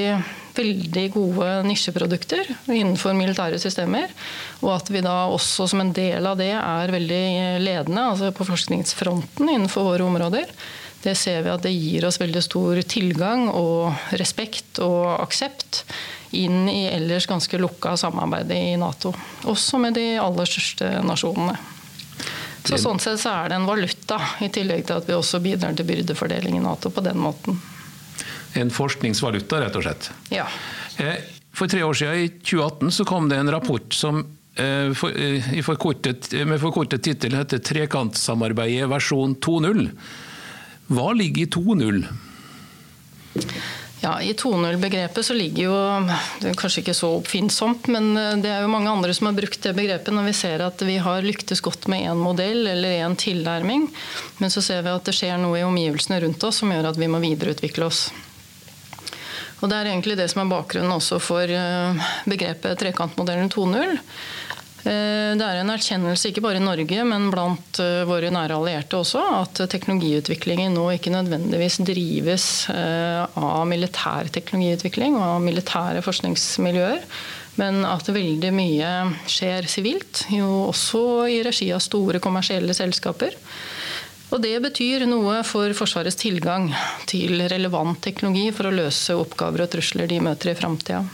veldig 0.55 1.05
gode 1.15 1.49
nisjeprodukter 1.67 2.51
innenfor 2.71 3.15
militære 3.19 3.59
systemer, 3.63 4.11
og 4.63 4.77
at 4.77 4.91
vi 4.91 5.03
da 5.07 5.25
også 5.31 5.69
som 5.71 5.83
en 5.83 5.95
del 5.95 6.27
av 6.31 6.39
det 6.39 6.53
er 6.55 6.95
veldig 6.95 7.25
ledende 7.63 8.09
altså 8.13 8.31
på 8.35 8.47
forskningsfronten 8.47 9.51
innenfor 9.51 9.93
våre 9.93 10.07
områder, 10.07 10.51
Det 11.05 11.13
ser 11.21 11.43
vi 11.45 11.51
at 11.53 11.61
det 11.61 11.71
gir 11.75 12.07
oss 12.09 12.17
veldig 12.17 12.41
stor 12.41 12.79
tilgang 12.89 13.51
og 13.51 13.93
respekt 14.17 14.79
og 14.81 15.21
aksept 15.21 15.83
inn 16.35 16.69
i 16.71 16.87
ellers 16.91 17.29
ganske 17.31 17.59
lukka 17.61 17.97
samarbeidet 18.01 18.57
i 18.57 18.75
Nato. 18.81 19.15
Også 19.51 19.81
med 19.83 19.97
de 19.99 20.15
aller 20.21 20.51
største 20.51 20.91
nasjonene. 21.07 21.57
Så 22.65 22.79
Sånn 22.81 23.01
sett 23.03 23.21
så 23.21 23.33
er 23.43 23.53
det 23.53 23.59
en 23.59 23.69
valuta, 23.69 24.17
i 24.41 24.49
tillegg 24.53 24.87
til 24.89 24.97
at 24.97 25.09
vi 25.09 25.17
også 25.17 25.41
bidrar 25.45 25.75
til 25.77 25.89
byrdefordeling 25.89 26.57
i 26.57 26.63
Nato 26.65 26.93
på 26.95 27.05
den 27.05 27.21
måten. 27.21 27.59
En 28.57 28.71
forskningsvaluta, 28.73 29.61
rett 29.61 29.77
og 29.77 29.85
slett. 29.85 30.09
Ja. 30.33 30.47
Eh, 31.03 31.19
for 31.53 31.69
tre 31.69 31.83
år 31.85 31.99
siden, 31.99 32.25
i 32.25 32.31
2018, 32.41 32.95
så 32.95 33.05
kom 33.09 33.29
det 33.29 33.43
en 33.43 33.53
rapport 33.53 33.93
som 33.93 34.25
for, 34.95 35.11
eh, 35.11 35.63
forkortet, 35.63 36.33
med 36.47 36.61
forkortet 36.61 37.03
tittel 37.03 37.35
heter 37.35 37.59
'Trekantsamarbeidet 37.59 38.89
versjon 38.89 39.35
2.0'. 39.37 39.91
Hva 40.89 41.13
ligger 41.13 41.43
i 41.43 41.47
2.0? 41.47 42.07
Ja, 44.05 44.23
I 44.23 44.33
2.0-begrepet 44.33 45.25
så 45.25 45.35
ligger 45.35 45.65
jo 45.65 45.77
Det 46.41 46.51
er 46.51 46.57
kanskje 46.61 46.83
ikke 46.83 46.95
så 46.97 47.09
oppfinnsomt, 47.23 47.87
men 47.89 48.11
eh, 48.21 48.35
det 48.45 48.51
er 48.53 48.61
jo 48.61 48.73
mange 48.73 48.93
andre 48.93 49.15
som 49.17 49.31
har 49.31 49.37
brukt 49.39 49.63
det 49.65 49.73
begrepet 49.79 50.13
når 50.13 50.27
vi 50.29 50.35
ser 50.37 50.61
at 50.61 50.85
vi 50.85 50.99
har 51.01 51.25
lyktes 51.25 51.65
godt 51.65 51.89
med 51.89 52.05
én 52.11 52.21
modell 52.21 52.69
eller 52.69 52.99
én 52.99 53.17
tilnærming. 53.17 53.87
Men 54.45 54.53
så 54.53 54.61
ser 54.61 54.85
vi 54.85 54.93
at 54.93 55.09
det 55.09 55.17
skjer 55.17 55.41
noe 55.41 55.57
i 55.57 55.65
omgivelsene 55.65 56.21
rundt 56.21 56.45
oss 56.45 56.61
som 56.61 56.75
gjør 56.75 56.91
at 56.91 57.01
vi 57.01 57.09
må 57.09 57.23
videreutvikle 57.25 57.89
oss. 57.89 58.11
Og 59.63 59.71
Det 59.73 59.79
er 59.79 59.89
egentlig 59.95 60.19
det 60.21 60.29
som 60.29 60.43
er 60.43 60.53
bakgrunnen 60.53 60.93
også 60.93 61.17
for 61.25 61.49
eh, 61.49 62.09
begrepet 62.29 62.77
trekantmodellen 62.85 63.49
2.0. 63.49 63.97
Eh, 64.85 65.33
det 65.39 65.45
er 65.45 65.63
en 65.63 65.73
erkjennelse 65.73 66.29
ikke 66.29 66.43
bare 66.45 66.61
i 66.61 66.65
Norge, 66.65 67.05
men 67.09 67.31
blant 67.33 67.79
eh, 67.81 68.03
våre 68.09 68.29
nære 68.35 68.59
allierte 68.59 68.99
også, 69.01 69.23
at 69.41 69.63
teknologiutviklingen 69.73 70.77
nå 70.77 70.91
ikke 70.93 71.15
nødvendigvis 71.15 71.81
drives 71.89 72.49
eh, 72.75 73.23
av 73.25 73.65
militær 73.71 74.29
teknologiutvikling 74.35 75.17
og 75.17 75.25
av 75.39 75.47
militære 75.47 76.05
forskningsmiljøer. 76.05 77.01
Men 77.57 77.85
at 77.87 78.11
veldig 78.11 78.51
mye 78.53 78.93
skjer 79.31 79.71
sivilt, 79.71 80.27
jo 80.35 80.67
også 80.69 81.05
i 81.33 81.41
regi 81.47 81.71
av 81.73 81.81
store 81.81 82.21
kommersielle 82.21 82.75
selskaper. 82.77 83.39
Og 84.35 84.41
Det 84.43 84.57
betyr 84.59 85.05
noe 85.07 85.39
for 85.47 85.71
Forsvarets 85.79 86.19
tilgang 86.19 86.73
til 87.07 87.45
relevant 87.49 88.01
teknologi 88.03 88.49
for 88.53 88.67
å 88.67 88.75
løse 88.75 89.15
oppgaver 89.15 89.65
og 89.65 89.71
trusler 89.77 90.11
de 90.11 90.19
møter 90.27 90.51
i 90.51 90.59
framtida. 90.59 91.05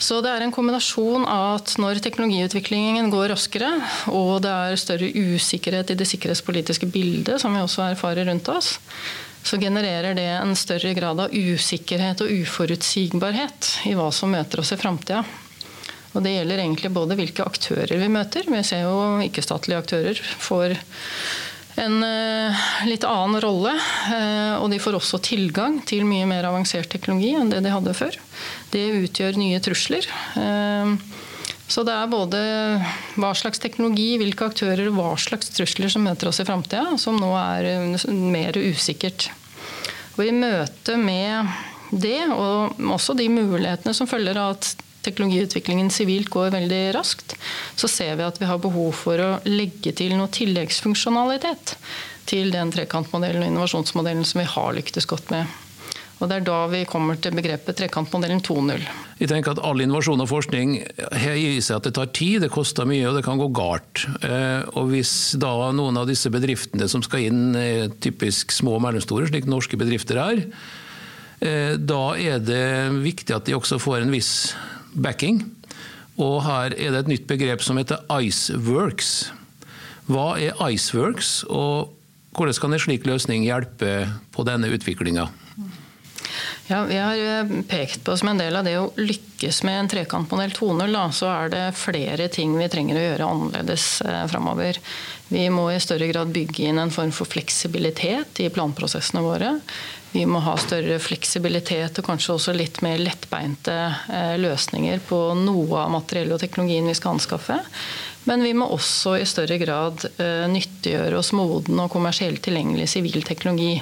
Så 0.00 0.22
det 0.24 0.30
er 0.32 0.40
en 0.40 0.52
kombinasjon 0.54 1.26
av 1.28 1.58
at 1.58 1.74
når 1.80 2.00
teknologiutviklingen 2.00 3.10
går 3.12 3.28
raskere, 3.34 3.68
og 4.08 4.38
det 4.46 4.52
er 4.52 4.80
større 4.80 5.10
usikkerhet 5.12 5.92
i 5.92 5.98
det 6.00 6.06
sikkerhetspolitiske 6.08 6.88
bildet, 6.88 7.36
som 7.42 7.52
vi 7.52 7.60
også 7.60 7.84
erfarer 7.90 8.24
rundt 8.30 8.48
oss, 8.48 8.78
så 9.44 9.60
genererer 9.60 10.16
det 10.16 10.26
en 10.38 10.56
større 10.56 10.94
grad 10.96 11.20
av 11.20 11.36
usikkerhet 11.36 12.24
og 12.24 12.32
uforutsigbarhet 12.32 13.70
i 13.92 13.94
hva 13.98 14.08
som 14.12 14.32
møter 14.32 14.64
oss 14.64 14.72
i 14.72 14.80
framtida. 14.80 15.20
Og 16.10 16.24
det 16.24 16.34
gjelder 16.34 16.64
egentlig 16.64 16.90
både 16.96 17.16
hvilke 17.18 17.44
aktører 17.46 18.00
vi 18.00 18.08
møter. 18.10 18.48
Vi 18.50 18.64
ser 18.66 18.86
jo 18.88 19.20
ikke-statlige 19.22 19.84
aktører 19.84 20.20
får 20.42 20.74
en 21.78 22.02
uh, 22.02 22.64
litt 22.88 23.04
annen 23.06 23.40
rolle. 23.42 23.72
Uh, 24.10 24.58
og 24.60 24.68
de 24.72 24.80
får 24.82 24.98
også 24.98 25.20
tilgang 25.22 25.80
til 25.86 26.06
mye 26.08 26.26
mer 26.28 26.48
avansert 26.48 26.90
teknologi 26.92 27.34
enn 27.38 27.52
det 27.52 27.62
de 27.64 27.72
hadde 27.74 27.96
før. 27.96 28.18
Det 28.72 28.84
utgjør 29.04 29.38
nye 29.40 29.60
trusler. 29.62 30.08
Uh, 30.34 30.96
så 31.70 31.84
det 31.86 31.94
er 31.94 32.10
både 32.10 32.38
hva 33.20 33.30
slags 33.38 33.62
teknologi, 33.62 34.16
hvilke 34.18 34.48
aktører 34.50 34.90
hva 34.90 35.12
slags 35.20 35.52
trusler 35.54 35.92
som 35.92 36.02
møter 36.02 36.32
oss 36.32 36.42
i 36.42 36.46
framtida, 36.48 36.96
som 36.98 37.20
nå 37.20 37.30
er 37.38 38.02
mer 38.10 38.58
usikkert. 38.58 39.28
Og 40.18 40.24
I 40.26 40.34
møte 40.34 40.96
med 40.98 41.46
det, 41.90 42.26
og 42.34 42.74
også 42.90 43.14
de 43.18 43.28
mulighetene 43.30 43.94
som 43.94 44.10
følger 44.10 44.38
av 44.42 44.56
at 44.56 44.72
teknologiutviklingen 45.06 45.90
sivilt 45.94 46.30
går 46.32 46.52
veldig 46.54 46.82
raskt, 46.96 47.36
så 47.76 47.88
ser 47.88 48.18
vi 48.18 48.26
at 48.26 48.40
vi 48.40 48.48
har 48.50 48.60
behov 48.62 48.92
for 48.96 49.22
å 49.22 49.32
legge 49.48 49.94
til 49.96 50.16
noe 50.18 50.30
tilleggsfunksjonalitet 50.34 51.76
til 52.30 52.52
den 52.54 52.70
trekantmodellen 52.74 53.44
og 53.44 53.50
innovasjonsmodellen 53.50 54.26
som 54.28 54.42
vi 54.42 54.48
har 54.52 54.76
lyktes 54.76 55.08
godt 55.10 55.32
med. 55.34 55.50
Og 56.20 56.28
Det 56.28 56.36
er 56.36 56.44
da 56.44 56.56
vi 56.68 56.82
kommer 56.84 57.16
til 57.16 57.32
begrepet 57.32 57.78
trekantmodellen 57.78 58.42
2.0. 58.44 58.82
Jeg 59.22 59.30
tenker 59.30 59.54
at 59.54 59.62
All 59.64 59.80
innovasjon 59.80 60.20
og 60.20 60.28
forskning 60.28 60.74
gir 60.76 61.62
seg 61.64 61.78
at 61.78 61.88
det 61.88 61.94
tar 61.96 62.10
tid, 62.12 62.42
det 62.44 62.50
koster 62.52 62.88
mye 62.88 63.06
og 63.08 63.16
det 63.16 63.24
kan 63.24 63.40
gå 63.40 63.48
galt. 63.56 64.04
Eh, 64.20 64.60
og 64.76 64.90
Hvis 64.92 65.14
da 65.40 65.70
noen 65.72 65.96
av 65.96 66.10
disse 66.10 66.28
bedriftene 66.32 66.90
som 66.92 67.04
skal 67.06 67.24
inn 67.30 67.56
er 67.56 67.88
typisk 68.04 68.52
små 68.52 68.76
og 68.76 68.84
mellomstore, 68.84 69.30
slik 69.32 69.48
norske 69.48 69.80
bedrifter 69.80 70.20
er, 70.20 70.44
eh, 71.40 71.80
da 71.80 72.02
er 72.20 72.44
det 72.44 72.68
viktig 73.00 73.36
at 73.36 73.48
de 73.48 73.56
også 73.56 73.80
får 73.80 74.04
en 74.04 74.12
viss 74.12 74.52
backing. 74.94 75.44
Og 76.20 76.42
her 76.44 76.74
er 76.74 76.92
det 76.92 77.04
et 77.04 77.12
nytt 77.14 77.28
begrep 77.30 77.62
som 77.64 77.78
heter 77.80 78.02
Iceworks. 78.12 79.30
Hva 80.10 80.34
er 80.42 80.58
Iceworks, 80.66 81.44
og 81.48 81.94
hvordan 82.36 82.60
kan 82.60 82.74
en 82.74 82.82
slik 82.82 83.06
løsning 83.08 83.46
hjelpe 83.46 84.08
på 84.34 84.44
denne 84.46 84.70
utviklinga? 84.74 85.28
Ja, 86.70 86.84
vi 86.86 86.98
har 86.98 87.18
eh, 87.18 87.48
pekt 87.66 88.04
på 88.06 88.14
som 88.16 88.28
en 88.30 88.38
del 88.38 88.54
av 88.54 88.66
det 88.66 88.76
å 88.78 88.92
lykkes 88.94 89.64
med 89.66 89.78
en 89.80 89.88
trekantmodell 89.90 90.52
2.0, 90.54 90.98
så 91.16 91.30
er 91.32 91.50
det 91.50 91.62
flere 91.74 92.28
ting 92.30 92.52
vi 92.54 92.68
trenger 92.70 92.98
å 92.98 93.06
gjøre 93.08 93.30
annerledes 93.32 93.86
eh, 94.06 94.20
framover. 94.30 94.78
Vi 95.30 95.44
må 95.54 95.68
i 95.70 95.78
større 95.78 96.08
grad 96.10 96.32
bygge 96.34 96.66
inn 96.66 96.80
en 96.82 96.90
form 96.90 97.12
for 97.14 97.28
fleksibilitet 97.30 98.40
i 98.42 98.48
planprosessene 98.50 99.22
våre. 99.22 99.54
Vi 100.10 100.24
må 100.26 100.40
ha 100.42 100.56
større 100.58 100.96
fleksibilitet 100.98 102.00
og 102.00 102.08
kanskje 102.08 102.34
også 102.34 102.54
litt 102.56 102.80
mer 102.82 102.98
lettbeinte 102.98 103.76
eh, 104.10 104.34
løsninger 104.42 104.98
på 105.06 105.20
noe 105.38 105.84
av 105.84 105.92
materiellet 105.94 106.34
og 106.34 106.42
teknologien 106.42 106.90
vi 106.90 106.96
skal 106.98 107.14
anskaffe. 107.14 107.60
Men 108.26 108.42
vi 108.42 108.50
må 108.58 108.66
også 108.74 109.14
i 109.20 109.28
større 109.28 109.60
grad 109.62 110.02
eh, 110.10 110.48
nyttiggjøre 110.50 111.20
oss 111.22 111.30
moden 111.36 111.78
og 111.78 111.92
kommersielt 111.94 112.42
tilgjengelig 112.44 112.90
sivil 112.90 113.22
teknologi. 113.22 113.76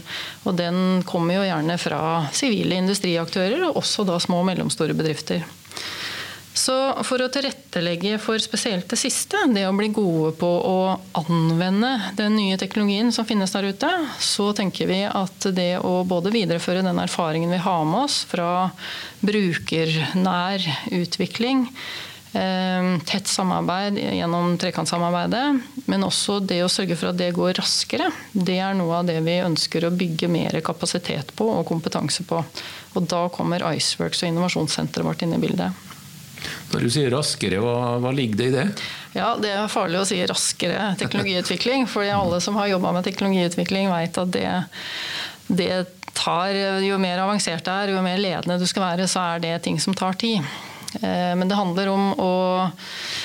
Og 0.44 0.58
den 0.60 1.00
kommer 1.08 1.40
jo 1.40 1.46
gjerne 1.48 1.78
fra 1.80 2.02
sivile 2.36 2.76
industriaktører, 2.84 3.64
og 3.70 3.80
også 3.80 4.04
da 4.04 4.20
små 4.20 4.42
og 4.44 4.50
mellomstore 4.52 4.96
bedrifter. 4.98 5.48
Så 6.58 6.74
for 7.06 7.22
å 7.22 7.28
tilrettelegge 7.30 8.16
for 8.18 8.40
spesielt 8.42 8.88
det 8.90 8.98
siste, 8.98 9.38
det 9.54 9.62
å 9.68 9.74
bli 9.76 9.90
gode 9.94 10.32
på 10.40 10.48
å 10.48 10.78
anvende 11.20 11.92
den 12.18 12.34
nye 12.34 12.58
teknologien 12.58 13.12
som 13.14 13.26
finnes 13.28 13.54
der 13.54 13.68
ute, 13.70 13.90
så 14.18 14.50
tenker 14.56 14.90
vi 14.90 15.04
at 15.06 15.48
det 15.54 15.76
å 15.78 16.02
både 16.08 16.32
videreføre 16.34 16.82
den 16.82 16.98
erfaringen 16.98 17.54
vi 17.54 17.62
har 17.62 17.86
med 17.86 18.08
oss 18.08 18.24
fra 18.26 18.50
brukernær 19.22 20.66
utvikling, 20.98 21.68
eh, 22.32 22.90
tett 23.06 23.30
samarbeid 23.30 24.00
gjennom 24.02 24.56
trekantsamarbeidet, 24.58 25.46
men 25.86 26.06
også 26.08 26.40
det 26.42 26.64
å 26.64 26.72
sørge 26.72 26.98
for 26.98 27.12
at 27.12 27.20
det 27.22 27.36
går 27.38 27.54
raskere. 27.60 28.10
Det 28.32 28.58
er 28.58 28.74
noe 28.78 28.98
av 28.98 29.06
det 29.06 29.20
vi 29.22 29.38
ønsker 29.44 29.86
å 29.86 29.94
bygge 29.94 30.32
mer 30.32 30.58
kapasitet 30.66 31.30
på 31.38 31.52
og 31.60 31.68
kompetanse 31.70 32.26
på. 32.26 32.42
Og 32.98 33.06
Da 33.06 33.28
kommer 33.30 33.62
Iceworks 33.76 34.24
og 34.24 34.32
innovasjonssenteret 34.32 35.06
vårt 35.06 35.22
inn 35.22 35.38
i 35.38 35.44
bildet. 35.46 35.87
Når 36.72 36.86
du 36.86 36.90
sier 36.92 37.12
raskere, 37.12 37.60
hva, 37.64 37.98
hva, 38.02 38.12
ligger 38.14 38.40
det 38.40 38.48
i 38.48 38.54
det? 38.56 38.66
Ja, 39.16 39.34
Det 39.40 39.52
er 39.54 39.70
farlig 39.72 40.02
å 40.02 40.08
si 40.08 40.20
raskere 40.26 40.92
teknologiutvikling. 41.00 41.86
for 41.88 42.04
alle 42.04 42.40
som 42.44 42.56
har 42.60 42.70
jobba 42.74 42.92
med 42.92 43.04
teknologiutvikling, 43.08 43.90
vet 43.90 44.18
at 44.18 44.32
det, 44.32 44.48
det 45.48 45.86
tar 46.18 46.56
Jo 46.82 46.98
mer 46.98 47.20
avansert 47.22 47.64
det 47.64 47.74
er, 47.74 47.92
jo 47.94 48.02
mer 48.02 48.18
ledende 48.18 48.58
du 48.58 48.66
skal 48.66 48.90
være, 48.90 49.06
så 49.08 49.34
er 49.34 49.44
det 49.44 49.62
ting 49.62 49.78
som 49.80 49.94
tar 49.94 50.18
tid. 50.18 50.42
Eh, 51.02 51.34
men 51.36 51.48
det 51.48 51.58
handler 51.58 51.92
om 51.92 52.10
å 52.18 52.34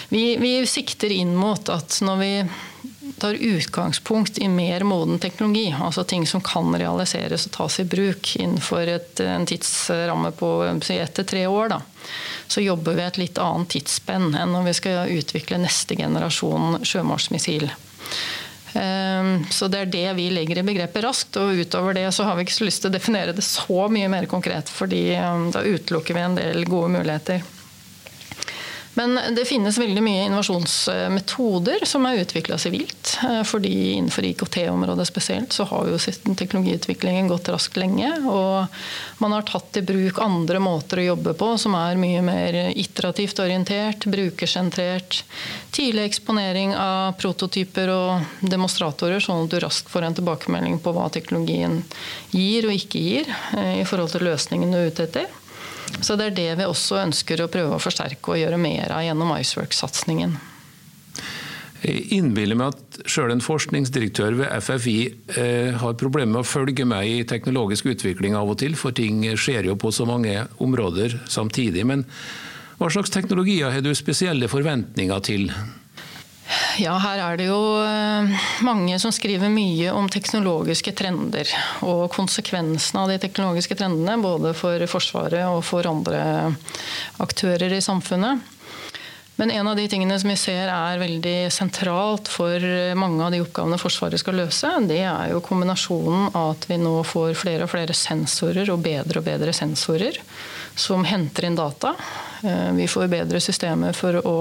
vi, 0.09 0.37
vi 0.37 0.53
sikter 0.67 1.11
inn 1.11 1.35
mot 1.35 1.69
at 1.73 1.99
når 2.03 2.21
vi 2.21 2.33
tar 3.19 3.33
utgangspunkt 3.33 4.37
i 4.37 4.47
mer 4.51 4.83
moden 4.83 5.19
teknologi, 5.19 5.75
altså 5.79 6.03
ting 6.03 6.27
som 6.27 6.41
kan 6.43 6.75
realiseres 6.75 7.47
og 7.47 7.55
tas 7.55 7.79
i 7.79 7.85
bruk 7.87 8.35
innenfor 8.35 8.89
et, 8.89 9.19
en 9.23 9.47
tidsramme 9.47 10.33
på 10.37 10.49
ett 10.67 11.13
til 11.15 11.25
tre 11.25 11.45
år, 11.47 11.75
da, 11.75 11.81
så 12.53 12.61
jobber 12.61 12.93
vi 12.97 13.03
et 13.07 13.19
litt 13.21 13.41
annet 13.41 13.71
tidsspenn 13.73 14.35
enn 14.37 14.53
når 14.53 14.69
vi 14.69 14.77
skal 14.77 15.11
utvikle 15.17 15.61
neste 15.63 15.97
generasjon 15.97 16.83
sjømålsmissil. 16.85 17.65
Ehm, 18.73 19.45
så 19.49 19.67
det 19.67 19.79
er 19.79 19.91
det 19.93 20.05
vi 20.17 20.29
legger 20.33 20.61
i 20.61 20.65
begrepet 20.65 21.05
raskt. 21.05 21.37
Og 21.41 21.63
utover 21.63 21.97
det 21.97 22.07
så 22.15 22.27
har 22.27 22.37
vi 22.37 22.45
ikke 22.45 22.57
så 22.57 22.67
lyst 22.67 22.83
til 22.83 22.91
å 22.91 22.95
definere 22.95 23.35
det 23.35 23.45
så 23.45 23.87
mye 23.91 24.09
mer 24.11 24.29
konkret, 24.29 24.69
fordi 24.69 25.05
ehm, 25.17 25.49
da 25.53 25.63
utelukker 25.65 26.17
vi 26.17 26.25
en 26.27 26.39
del 26.39 26.65
gode 26.69 26.93
muligheter. 26.97 27.43
Men 28.93 29.19
det 29.35 29.45
finnes 29.49 29.77
veldig 29.77 30.01
mye 30.05 30.25
innovasjonsmetoder 30.27 31.85
som 31.89 32.05
er 32.05 32.21
utvikla 32.21 32.59
sivilt. 32.61 33.15
Eh, 33.25 33.41
fordi 33.43 33.93
innenfor 33.95 34.25
IKT-området 34.25 35.07
spesielt 35.09 35.53
så 35.53 35.65
har 35.69 35.89
jo 35.89 35.97
teknologiutviklingen 35.97 37.27
gått 37.27 37.49
raskt 37.49 37.77
lenge. 37.81 38.11
Og 38.29 38.69
man 39.23 39.33
har 39.33 39.47
tatt 39.49 39.81
i 39.81 39.85
bruk 39.85 40.21
andre 40.21 40.61
måter 40.61 41.01
å 41.01 41.07
jobbe 41.07 41.33
på 41.39 41.55
som 41.57 41.73
er 41.79 41.97
mye 41.97 42.21
mer 42.21 42.59
iterativt 42.69 43.41
orientert, 43.41 44.05
brukersentrert. 44.05 45.23
Tidlig 45.73 46.11
eksponering 46.11 46.75
av 46.77 47.17
prototyper 47.17 47.89
og 47.89 48.41
demonstratorer, 48.45 49.23
sånn 49.23 49.47
at 49.47 49.55
du 49.55 49.61
raskt 49.63 49.89
får 49.89 50.05
en 50.05 50.21
tilbakemelding 50.21 50.77
på 50.83 50.93
hva 50.93 51.09
teknologien 51.13 51.81
gir 52.29 52.69
og 52.69 52.77
ikke 52.77 53.01
gir 53.01 53.37
eh, 53.57 53.79
i 53.81 53.87
forhold 53.89 54.13
til 54.13 54.29
løsningen 54.29 54.69
du 54.69 54.83
er 54.83 54.93
ute 54.93 55.09
etter. 55.09 55.39
Så 56.01 56.17
det 56.19 56.31
er 56.31 56.37
det 56.37 56.49
vi 56.59 56.65
også 56.65 57.01
ønsker 57.03 57.43
å 57.43 57.51
prøve 57.51 57.77
å 57.77 57.83
forsterke 57.83 58.33
og 58.33 58.41
gjøre 58.41 58.59
mer 58.61 58.95
av 58.95 59.03
gjennom 59.05 59.35
Icework-satsingen. 59.35 60.35
Jeg 61.83 62.05
innbiller 62.15 62.55
meg 62.55 62.71
at 62.71 63.01
sjøl 63.11 63.33
en 63.33 63.43
forskningsdirektør 63.43 64.37
ved 64.39 64.51
FFI 64.63 64.97
eh, 65.35 65.75
har 65.81 65.97
problemer 65.99 66.31
med 66.31 66.45
å 66.45 66.47
følge 66.47 66.85
med 66.87 67.09
i 67.09 67.25
teknologisk 67.27 67.89
utvikling 67.91 68.37
av 68.39 68.53
og 68.53 68.61
til, 68.61 68.77
for 68.79 68.95
ting 68.95 69.19
skjer 69.35 69.67
jo 69.67 69.75
på 69.79 69.91
så 69.91 70.07
mange 70.07 70.45
områder 70.63 71.17
samtidig. 71.27 71.83
Men 71.89 72.05
hva 72.79 72.87
slags 72.91 73.11
teknologier 73.11 73.73
har 73.73 73.83
du 73.83 73.91
spesielle 73.95 74.47
forventninger 74.51 75.25
til? 75.27 75.49
Ja, 76.81 76.95
her 76.97 77.19
er 77.21 77.37
det 77.37 77.45
jo 77.51 77.59
eh, 77.85 78.45
mange 78.65 78.95
som 79.01 79.13
skriver 79.13 79.51
mye 79.53 79.91
om 79.93 80.07
teknologiske 80.09 80.93
trender. 80.97 81.49
Og 81.85 82.07
konsekvensene 82.13 83.03
av 83.03 83.11
de 83.11 83.19
teknologiske 83.21 83.77
trendene, 83.77 84.17
både 84.23 84.55
for 84.57 84.81
Forsvaret 84.89 85.45
og 85.51 85.61
for 85.67 85.85
andre 85.89 86.23
aktører 87.21 87.77
i 87.77 87.83
samfunnet. 87.83 88.41
Men 89.37 89.51
en 89.53 89.67
av 89.69 89.77
de 89.77 89.85
tingene 89.89 90.17
som 90.21 90.29
vi 90.29 90.37
ser 90.37 90.69
er 90.69 91.01
veldig 91.01 91.37
sentralt 91.53 92.29
for 92.29 92.65
mange 92.97 93.21
av 93.25 93.33
de 93.33 93.41
oppgavene 93.41 93.79
Forsvaret 93.81 94.21
skal 94.21 94.37
løse, 94.37 94.69
det 94.89 95.01
er 95.05 95.31
jo 95.33 95.41
kombinasjonen 95.45 96.27
av 96.33 96.51
at 96.55 96.67
vi 96.69 96.77
nå 96.81 96.99
får 97.05 97.33
flere 97.37 97.65
og 97.65 97.73
flere 97.73 97.97
sensorer 97.97 98.69
og 98.73 98.81
bedre 98.85 99.21
og 99.21 99.25
bedre 99.29 99.53
sensorer 99.57 100.21
som 100.77 101.05
henter 101.05 101.49
inn 101.49 101.57
data. 101.57 101.95
Eh, 102.41 102.69
vi 102.77 102.89
får 102.89 103.09
bedre 103.13 103.41
systemer 103.41 103.97
for 103.97 104.21
å 104.25 104.37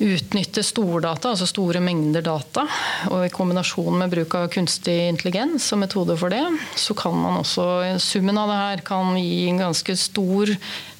utnytte 0.00 0.62
stordata, 0.64 1.34
altså 1.34 1.46
store 1.48 1.80
mengder 1.84 2.24
data, 2.24 2.64
og 3.12 3.26
i 3.26 3.32
kombinasjon 3.32 3.98
med 4.00 4.12
bruk 4.12 4.36
av 4.38 4.46
kunstig 4.52 4.96
intelligens 5.10 5.66
og 5.74 5.82
metode 5.82 6.16
for 6.20 6.32
det, 6.32 6.44
så 6.78 6.96
kan 6.96 7.16
man 7.16 7.40
også, 7.42 7.66
summen 8.00 8.40
av 8.40 8.48
det 8.48 8.60
her 8.62 8.84
kan 8.86 9.12
gi 9.20 9.50
en 9.50 9.60
ganske 9.60 9.96
stor 10.00 10.54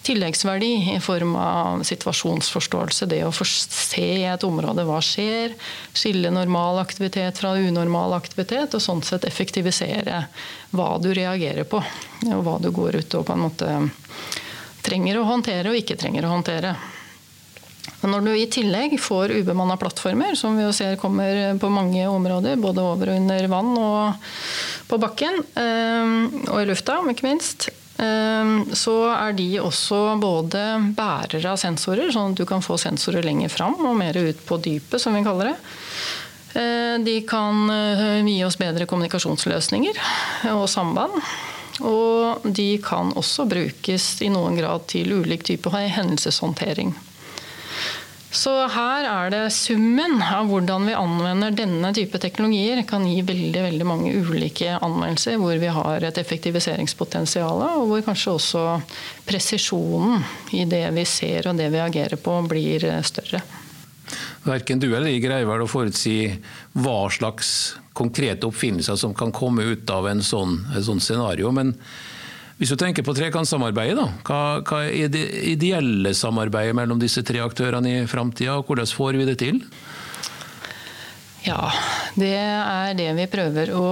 tilleggsverdi 0.05 0.71
i 0.95 0.99
form 1.01 1.35
av 1.41 1.83
situasjonsforståelse. 1.89 3.09
Det 3.09 3.23
å 3.25 3.33
se 3.33 4.05
i 4.21 4.29
et 4.29 4.45
område 4.45 4.85
hva 4.89 5.01
skjer, 5.05 5.57
skille 5.97 6.33
normal 6.33 6.81
aktivitet 6.85 7.41
fra 7.41 7.55
unormal 7.57 8.17
aktivitet, 8.17 8.77
og 8.77 8.85
sånn 8.85 9.05
sett 9.07 9.25
effektivisere 9.29 10.27
hva 10.77 10.93
du 11.01 11.13
reagerer 11.17 11.69
på, 11.69 11.81
og 12.31 12.47
hva 12.47 12.61
du 12.61 12.71
går 12.75 13.01
ut 13.01 13.19
og 13.19 13.27
på 13.29 13.37
en 13.37 13.45
måte 13.49 13.75
trenger 14.85 15.21
å 15.21 15.29
håndtere 15.29 15.73
og 15.73 15.77
ikke 15.81 15.99
trenger 16.01 16.25
å 16.25 16.33
håndtere. 16.33 16.77
Men 18.01 18.15
når 18.15 18.25
du 18.25 18.31
i 18.33 18.47
tillegg 18.49 18.97
får 19.01 19.35
ubemanna 19.41 19.77
plattformer, 19.81 20.37
som 20.39 20.57
vi 20.57 20.65
jo 20.65 20.73
ser 20.77 20.97
kommer 21.01 21.59
på 21.61 21.69
mange 21.73 22.07
områder, 22.09 22.61
både 22.61 22.85
over 22.85 23.13
og 23.13 23.21
under 23.21 23.51
vann 23.53 23.75
og 23.77 24.31
på 24.91 24.99
bakken, 25.01 25.43
eh, 25.61 26.15
og 26.49 26.63
i 26.63 26.69
lufta, 26.69 26.99
ikke 27.13 27.29
minst, 27.29 27.69
eh, 28.01 28.55
så 28.77 28.97
er 29.13 29.37
de 29.37 29.51
også 29.61 30.01
både 30.23 30.65
bærere 30.97 31.53
av 31.53 31.61
sensorer, 31.61 32.09
sånn 32.15 32.33
at 32.33 32.41
du 32.41 32.47
kan 32.49 32.65
få 32.65 32.81
sensorer 32.81 33.27
lenger 33.27 33.53
fram 33.53 33.77
og 33.85 33.99
mer 34.01 34.17
ut 34.17 34.41
på 34.49 34.61
dypet, 34.65 35.01
som 35.01 35.17
vi 35.17 35.25
kaller 35.27 35.53
det. 35.53 35.59
Eh, 36.61 36.97
de 37.05 37.21
kan 37.29 37.69
gi 38.27 38.41
oss 38.45 38.59
bedre 38.59 38.89
kommunikasjonsløsninger 38.89 40.01
og 40.57 40.67
samband. 40.73 41.21
Og 41.87 42.45
de 42.45 42.75
kan 42.85 43.13
også 43.17 43.47
brukes 43.49 44.19
i 44.21 44.29
noen 44.29 44.59
grad 44.59 44.85
til 44.91 45.15
ulik 45.23 45.47
type 45.49 45.71
hendelseshåndtering. 45.73 46.93
Så 48.31 48.53
her 48.71 49.07
er 49.11 49.31
det 49.33 49.41
summen 49.51 50.21
av 50.23 50.47
hvordan 50.47 50.85
vi 50.87 50.95
anvender 50.95 51.55
denne 51.55 51.91
type 51.95 52.19
teknologier, 52.23 52.85
kan 52.87 53.03
gi 53.09 53.25
veldig, 53.27 53.63
veldig 53.65 53.87
mange 53.89 54.13
ulike 54.15 54.77
anvendelser 54.79 55.35
hvor 55.41 55.59
vi 55.59 55.73
har 55.75 56.07
et 56.07 56.21
effektiviseringspotensial, 56.23 57.65
og 57.81 57.89
hvor 57.91 58.05
kanskje 58.07 58.37
også 58.37 58.63
presisjonen 59.27 60.23
i 60.55 60.63
det 60.71 60.85
vi 60.95 61.05
ser 61.11 61.51
og 61.51 61.59
det 61.59 61.73
vi 61.75 61.83
agerer 61.83 62.23
på, 62.23 62.37
blir 62.47 62.87
større. 63.03 63.43
Verken 64.47 64.79
du 64.81 64.89
eller 64.89 65.11
jeg 65.11 65.25
greier 65.27 65.51
vel 65.51 65.67
å 65.67 65.71
forutsi 65.71 66.31
hva 66.79 67.01
slags 67.13 67.51
konkrete 67.99 68.47
oppfinnelser 68.47 68.97
som 68.97 69.13
kan 69.15 69.35
komme 69.35 69.67
ut 69.75 69.91
av 69.91 70.07
en 70.09 70.23
sånn, 70.23 70.55
et 70.77 70.87
sånt 70.87 71.03
scenario. 71.03 71.51
men 71.51 71.75
hvis 72.61 72.69
du 72.69 72.77
tenker 72.77 73.01
på 73.07 73.15
trekantsamarbeidet, 73.17 73.97
da, 73.97 74.07
hva, 74.29 74.41
hva, 74.69 74.83
er 74.85 75.09
det 75.09 75.23
ideelle 75.49 76.13
samarbeidet 76.13 76.77
mellom 76.77 77.01
disse 77.01 77.23
tre 77.25 77.41
aktørene 77.41 78.03
i 78.03 78.09
framtida, 78.11 78.59
og 78.61 78.69
hvordan 78.69 78.91
får 78.93 79.17
vi 79.17 79.29
det 79.31 79.37
til? 79.41 79.63
Ja, 81.47 81.71
det 82.21 82.35
er 82.37 82.93
det 82.99 83.09
vi 83.17 83.27
prøver 83.33 83.73
å 83.73 83.87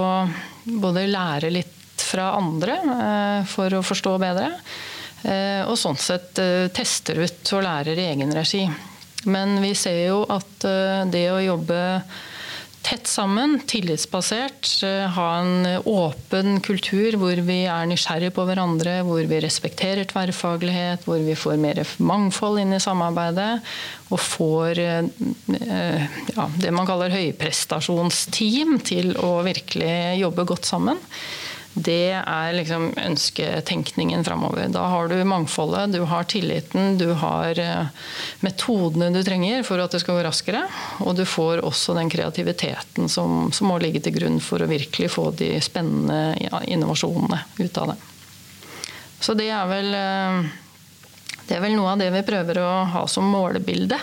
både 0.69 1.07
lære 1.09 1.49
litt 1.49 2.05
fra 2.05 2.29
andre 2.37 2.77
eh, 2.93 3.49
for 3.49 3.73
å 3.73 3.81
forstå 3.85 4.13
bedre, 4.21 4.51
eh, 5.25 5.65
og 5.65 5.73
sånn 5.81 5.97
sett 5.97 6.37
eh, 6.37 6.69
tester 6.69 7.23
ut 7.25 7.53
og 7.57 7.65
lærer 7.65 7.97
i 7.97 8.05
egen 8.11 8.37
regi. 8.37 8.67
Men 9.25 9.57
vi 9.65 9.73
ser 9.75 9.97
jo 10.11 10.21
at 10.29 10.61
det 11.11 11.25
å 11.33 11.41
jobbe 11.43 11.79
tett 12.89 13.07
sammen, 13.07 13.59
tillitsbasert. 13.69 14.83
Eh, 14.83 15.05
ha 15.13 15.27
en 15.39 15.67
åpen 15.85 16.57
kultur 16.65 17.17
hvor 17.21 17.41
vi 17.45 17.59
er 17.69 17.89
nysgjerrige 17.89 18.33
på 18.33 18.45
hverandre, 18.49 18.99
hvor 19.05 19.21
vi 19.29 19.41
respekterer 19.43 20.07
tverrfaglighet, 20.09 21.05
hvor 21.05 21.21
vi 21.21 21.35
får 21.37 21.59
mer 21.61 21.83
mangfold 22.01 22.63
inn 22.63 22.73
i 22.73 22.81
samarbeidet. 22.81 23.51
Og 24.09 24.21
får 24.23 24.81
eh, 24.81 26.07
ja, 26.33 26.47
det 26.57 26.73
man 26.73 26.89
kaller 26.89 27.13
høyprestasjonsteam 27.13 28.79
til 28.89 29.13
å 29.21 29.37
virkelig 29.45 29.93
jobbe 30.23 30.47
godt 30.49 30.69
sammen. 30.69 30.97
Det 31.73 32.11
er 32.17 32.53
liksom 32.57 32.89
ønsketenkningen 32.97 34.23
framover. 34.25 34.67
Da 34.73 34.87
har 34.89 35.07
du 35.07 35.19
mangfoldet, 35.23 35.93
du 35.93 36.01
har 36.09 36.25
tilliten, 36.27 36.97
du 36.97 37.11
har 37.21 37.59
eh, 37.61 37.91
metodene 38.41 39.11
du 39.13 39.21
trenger 39.23 39.61
for 39.67 39.81
at 39.83 39.93
det 39.93 40.01
skal 40.01 40.17
gå 40.17 40.23
raskere. 40.25 40.63
Og 41.05 41.13
du 41.15 41.23
får 41.29 41.61
også 41.67 41.93
den 41.97 42.09
kreativiteten 42.09 43.09
som, 43.09 43.51
som 43.53 43.69
må 43.69 43.77
ligge 43.79 44.01
til 44.03 44.17
grunn 44.17 44.41
for 44.43 44.65
å 44.65 44.69
virkelig 44.69 45.11
få 45.13 45.29
de 45.37 45.53
spennende 45.63 46.63
innovasjonene 46.67 47.43
ut 47.61 47.81
av 47.83 47.93
det. 47.93 47.99
Så 49.19 49.35
det 49.37 49.51
er 49.53 49.69
vel 49.69 49.93
eh, 49.93 50.41
det 51.49 51.57
er 51.57 51.63
vel 51.65 51.73
noe 51.77 51.95
av 51.95 52.01
det 52.01 52.11
vi 52.13 52.25
prøver 52.25 52.61
å 52.61 52.69
ha 52.93 53.07
som 53.09 53.29
målebilde 53.29 53.97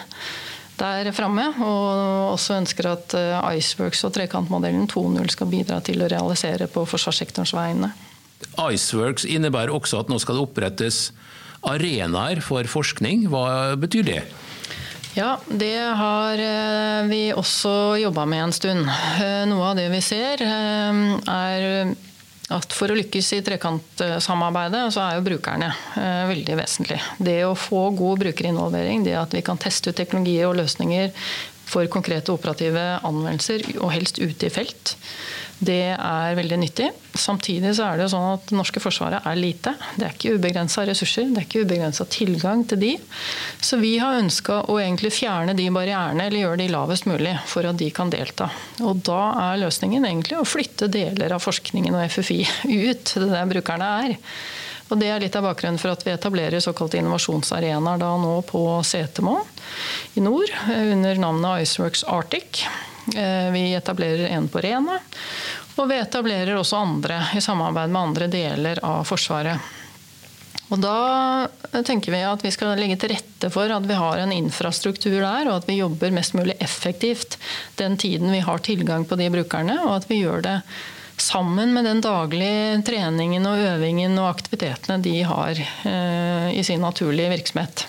der 0.81 1.11
framme. 1.17 1.49
Og 1.63 2.33
også 2.35 2.59
ønsker 2.61 2.91
at 2.93 3.17
eh, 3.19 3.59
Iceworks 3.59 4.05
og 4.07 4.15
trekantmodellen 4.17 4.89
2.0 4.91 5.31
skal 5.35 5.51
bidra 5.53 5.81
til 5.85 6.03
å 6.03 6.11
realisere 6.13 6.69
på 6.71 6.87
forsvarssektorens 6.89 7.55
vegne. 7.57 7.93
Iceworks 8.61 9.25
innebærer 9.29 9.73
også 9.75 10.03
at 10.03 10.13
nå 10.13 10.19
skal 10.23 10.39
det 10.39 10.47
opprettes 10.49 11.11
arenaer 11.67 12.43
for 12.45 12.69
forskning. 12.71 13.27
Hva 13.33 13.77
betyr 13.81 14.07
det? 14.07 14.21
Ja, 15.17 15.39
det 15.49 15.79
har 15.97 16.41
eh, 16.45 17.07
vi 17.09 17.23
også 17.33 17.97
jobba 18.03 18.27
med 18.29 18.49
en 18.49 18.57
stund. 18.57 18.91
Eh, 19.23 19.45
noe 19.49 19.73
av 19.73 19.79
det 19.79 19.89
vi 19.95 20.03
ser 20.05 20.45
er 20.45 21.95
at 22.55 22.75
for 22.77 22.93
å 22.93 22.97
lykkes 22.97 23.33
i 23.35 23.43
trekantsamarbeidet, 23.47 24.85
så 24.95 25.03
er 25.03 25.17
jo 25.17 25.27
brukerne 25.27 25.73
eh, 25.99 26.23
veldig 26.31 26.59
vesentlig. 26.61 27.01
Det 27.19 27.41
å 27.47 27.57
få 27.59 27.89
god 27.99 28.23
brukerinvolvering, 28.23 29.03
det 29.07 29.17
at 29.19 29.35
vi 29.35 29.43
kan 29.47 29.59
teste 29.59 29.91
ut 29.91 29.99
teknologier 29.99 30.47
og 30.47 30.61
løsninger 30.61 31.11
for 31.67 31.89
konkrete 31.91 32.33
operative 32.35 32.85
anvendelser, 33.07 33.65
og 33.81 33.93
helst 33.95 34.21
ute 34.23 34.49
i 34.49 34.53
felt. 34.53 34.97
Det 35.57 35.97
er 35.97 36.35
veldig 36.37 36.57
nyttig. 36.61 36.91
Samtidig 37.17 37.71
så 37.79 37.87
er 37.87 37.97
det 37.97 38.05
jo 38.07 38.13
sånn 38.13 38.27
at 38.35 38.43
det 38.51 38.59
norske 38.59 38.81
forsvaret 38.83 39.25
er 39.25 39.39
lite. 39.41 39.73
Det 39.97 40.05
er 40.05 40.13
ikke 40.13 40.35
ubegrensa 40.37 40.85
ressurser, 40.85 41.31
det 41.33 41.41
er 41.41 41.47
ikke 41.47 41.63
ubegrensa 41.65 42.05
tilgang 42.13 42.67
til 42.69 42.83
de. 42.83 42.91
Så 43.65 43.81
vi 43.81 43.95
har 44.03 44.21
ønska 44.21 44.61
å 44.69 44.77
egentlig 44.83 45.15
fjerne 45.17 45.57
de 45.57 45.71
barrierene, 45.73 46.29
eller 46.29 46.45
gjøre 46.45 46.61
de 46.61 46.69
lavest 46.75 47.09
mulig, 47.09 47.33
for 47.49 47.69
at 47.69 47.81
de 47.81 47.89
kan 47.95 48.13
delta. 48.13 48.51
Og 48.85 49.01
da 49.09 49.23
er 49.49 49.65
løsningen 49.65 50.05
egentlig 50.05 50.37
å 50.37 50.47
flytte 50.47 50.91
deler 50.93 51.33
av 51.33 51.45
forskningen 51.45 51.97
og 51.97 52.05
FFI 52.13 52.43
ut 52.69 53.09
til 53.15 53.29
der 53.33 53.49
brukerne 53.57 53.91
er. 54.05 54.17
Og 54.89 54.99
Det 54.99 55.09
er 55.11 55.23
litt 55.23 55.37
av 55.37 55.47
bakgrunnen 55.49 55.81
for 55.83 55.91
at 55.91 56.05
vi 56.07 56.13
etablerer 56.15 56.63
såkalte 56.63 57.01
innovasjonsarenaer 57.01 57.99
da 57.99 58.13
nå 58.23 58.35
på 58.47 58.63
Setermo 58.87 59.41
i 60.15 60.23
nord, 60.23 60.53
under 60.71 61.19
navnet 61.19 61.65
Iceworks 61.67 62.05
Arctic. 62.07 62.63
Eh, 63.15 63.51
vi 63.55 63.73
etablerer 63.75 64.29
en 64.37 64.47
på 64.49 64.63
Rena, 64.63 65.01
og 65.77 65.89
vi 65.91 65.99
etablerer 65.99 66.55
også 66.57 66.79
andre 66.79 67.19
i 67.35 67.43
samarbeid 67.43 67.91
med 67.91 68.03
andre 68.03 68.31
deler 68.31 68.81
av 68.87 69.03
Forsvaret. 69.07 69.75
Og 70.67 70.81
Da 70.83 71.83
tenker 71.87 72.11
vi 72.11 72.25
at 72.27 72.43
vi 72.43 72.51
skal 72.51 72.75
legge 72.79 72.97
til 72.99 73.13
rette 73.15 73.51
for 73.55 73.71
at 73.71 73.85
vi 73.87 73.99
har 73.99 74.19
en 74.19 74.35
infrastruktur 74.35 75.21
der, 75.21 75.47
og 75.47 75.61
at 75.61 75.69
vi 75.69 75.79
jobber 75.79 76.15
mest 76.15 76.35
mulig 76.35 76.57
effektivt 76.63 77.39
den 77.79 77.95
tiden 77.97 78.33
vi 78.35 78.43
har 78.43 78.63
tilgang 78.67 79.07
på 79.07 79.19
de 79.19 79.31
brukerne, 79.31 79.79
og 79.85 80.01
at 80.01 80.09
vi 80.11 80.25
gjør 80.25 80.43
det 80.47 80.57
sammen 81.17 81.73
med 81.75 81.87
den 81.89 82.01
daglige 82.05 82.81
treningen 82.87 83.47
og 83.49 83.61
øvingen 83.73 84.19
og 84.21 84.31
aktivitetene 84.31 84.99
de 85.05 85.21
har 85.27 85.61
eh, 85.61 86.49
i 86.57 86.65
sin 86.67 86.83
naturlige 86.85 87.33
virksomhet. 87.33 87.87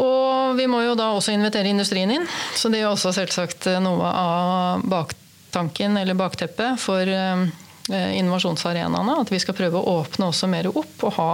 Og 0.00 0.56
vi 0.56 0.66
må 0.70 0.80
jo 0.86 0.94
da 0.96 1.10
også 1.12 1.34
invitere 1.34 1.68
industrien 1.68 2.10
inn, 2.14 2.24
så 2.56 2.70
det 2.72 2.80
er 2.80 2.88
også 2.88 3.12
selvsagt 3.12 3.68
noe 3.84 4.08
av 4.08 4.86
baktanken 4.88 5.98
eller 6.00 6.16
bakteppet 6.16 6.80
for 6.80 7.08
eh, 7.08 7.44
Eh, 7.90 8.18
innovasjonsarenaene. 8.18 9.16
At 9.20 9.30
vi 9.32 9.40
skal 9.42 9.56
prøve 9.58 9.80
å 9.80 9.96
åpne 9.98 10.28
også 10.30 10.46
mer 10.46 10.68
opp 10.70 11.02
og 11.02 11.16
ha 11.16 11.30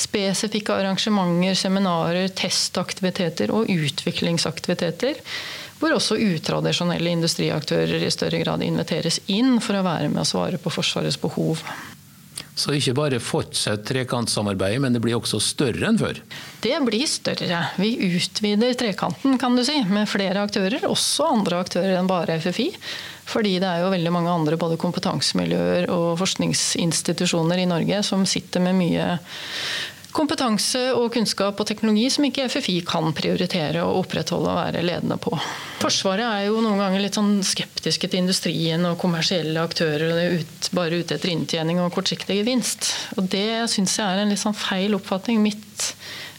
spesifikke 0.00 0.72
arrangementer, 0.78 1.58
seminarer, 1.60 2.30
testaktiviteter 2.32 3.52
og 3.52 3.68
utviklingsaktiviteter. 3.68 5.20
Hvor 5.80 5.96
også 5.96 6.18
utradisjonelle 6.20 7.16
industriaktører 7.16 8.06
i 8.06 8.12
større 8.14 8.40
grad 8.44 8.62
inviteres 8.64 9.20
inn 9.26 9.58
for 9.60 9.78
å 9.78 9.84
være 9.86 10.08
med 10.12 10.22
og 10.22 10.30
svare 10.30 10.60
på 10.62 10.72
Forsvarets 10.72 11.20
behov. 11.20 11.64
Så 12.54 12.70
ikke 12.76 12.94
bare 12.94 13.18
fortsett 13.18 13.82
trekantsamarbeidet, 13.88 14.78
men 14.82 14.94
det 14.94 15.00
blir 15.02 15.16
også 15.18 15.40
større 15.42 15.88
enn 15.88 15.98
før? 15.98 16.20
Det 16.62 16.76
blir 16.86 17.08
større. 17.10 17.64
Vi 17.82 17.90
utvider 18.14 18.76
trekanten 18.78 19.34
kan 19.42 19.58
du 19.58 19.64
si, 19.66 19.80
med 19.90 20.06
flere 20.10 20.44
aktører. 20.46 20.86
Også 20.86 21.26
andre 21.32 21.58
aktører 21.64 21.98
enn 21.98 22.10
bare 22.10 22.38
FFI. 22.38 22.68
Fordi 23.26 23.56
det 23.58 23.66
er 23.66 23.82
jo 23.82 23.90
veldig 23.90 24.12
mange 24.14 24.30
andre 24.30 24.58
både 24.60 24.78
kompetansemiljøer 24.78 25.88
og 25.90 26.14
forskningsinstitusjoner 26.20 27.64
i 27.64 27.66
Norge 27.66 28.02
som 28.06 28.22
sitter 28.28 28.62
med 28.62 28.78
mye 28.78 29.08
kompetanse 30.14 30.80
og 30.94 31.10
kunnskap 31.14 31.58
og 31.60 31.66
teknologi 31.68 32.06
som 32.12 32.26
ikke 32.28 32.46
FFI 32.52 32.76
kan 32.86 33.10
prioritere 33.16 33.82
og 33.82 34.04
opprettholde 34.04 34.52
og 34.52 34.60
være 34.60 34.84
ledende 34.86 35.18
på. 35.20 35.32
Forsvaret 35.82 36.24
er 36.24 36.46
jo 36.46 36.60
noen 36.62 36.80
ganger 36.80 37.02
litt 37.02 37.18
sånn 37.18 37.40
skeptiske 37.46 38.10
til 38.10 38.22
industrien 38.22 38.86
og 38.88 38.98
kommersielle 39.00 39.64
aktører 39.64 40.06
og 40.14 40.38
ut, 40.40 40.70
bare 40.76 41.00
ute 41.02 41.18
etter 41.18 41.32
inntjening 41.34 41.82
og 41.82 41.92
kortsiktig 41.96 42.38
gevinst. 42.40 42.92
Og 43.18 43.26
det 43.32 43.64
syns 43.72 43.98
jeg 43.98 44.06
er 44.06 44.22
en 44.22 44.30
litt 44.32 44.42
sånn 44.42 44.56
feil 44.56 44.94
oppfatning. 44.96 45.42
Mitt, 45.44 45.90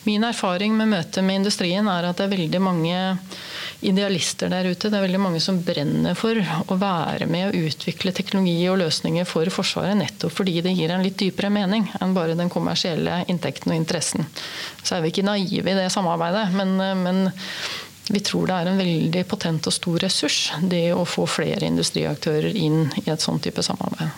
min 0.07 0.23
erfaring 0.23 0.75
med 0.77 0.93
møtet 0.93 1.25
med 1.25 1.43
industrien 1.43 1.89
er 1.91 2.07
at 2.09 2.21
det 2.21 2.29
er 2.29 2.35
veldig 2.37 2.63
mange 2.63 2.97
idealister 3.81 4.51
der 4.51 4.69
ute. 4.69 4.89
Det 4.89 4.97
er 4.97 5.05
veldig 5.05 5.21
mange 5.21 5.41
som 5.43 5.59
brenner 5.65 6.15
for 6.17 6.37
å 6.39 6.77
være 6.79 7.27
med 7.29 7.49
å 7.49 7.63
utvikle 7.67 8.13
teknologi 8.15 8.67
og 8.71 8.79
løsninger 8.83 9.27
for 9.29 9.49
Forsvaret, 9.53 9.97
nettopp 9.99 10.33
fordi 10.35 10.59
det 10.65 10.75
gir 10.77 10.93
en 10.93 11.03
litt 11.05 11.17
dypere 11.19 11.51
mening 11.53 11.87
enn 11.99 12.15
bare 12.15 12.37
den 12.37 12.51
kommersielle 12.53 13.23
inntekten 13.31 13.73
og 13.73 13.79
interessen. 13.79 14.27
Så 14.83 14.97
er 14.97 15.05
vi 15.05 15.13
ikke 15.13 15.25
naive 15.27 15.73
i 15.73 15.79
det 15.79 15.89
samarbeidet, 15.93 16.47
men, 16.55 16.77
men 17.01 17.25
vi 18.11 18.21
tror 18.21 18.47
det 18.49 18.59
er 18.59 18.69
en 18.69 18.79
veldig 18.79 19.25
potent 19.29 19.65
og 19.65 19.73
stor 19.73 19.97
ressurs, 20.05 20.39
det 20.61 20.87
å 20.93 21.07
få 21.09 21.25
flere 21.29 21.65
industriaktører 21.65 22.53
inn 22.53 22.85
i 23.01 23.09
et 23.09 23.23
sånn 23.23 23.41
type 23.41 23.65
samarbeid. 23.65 24.13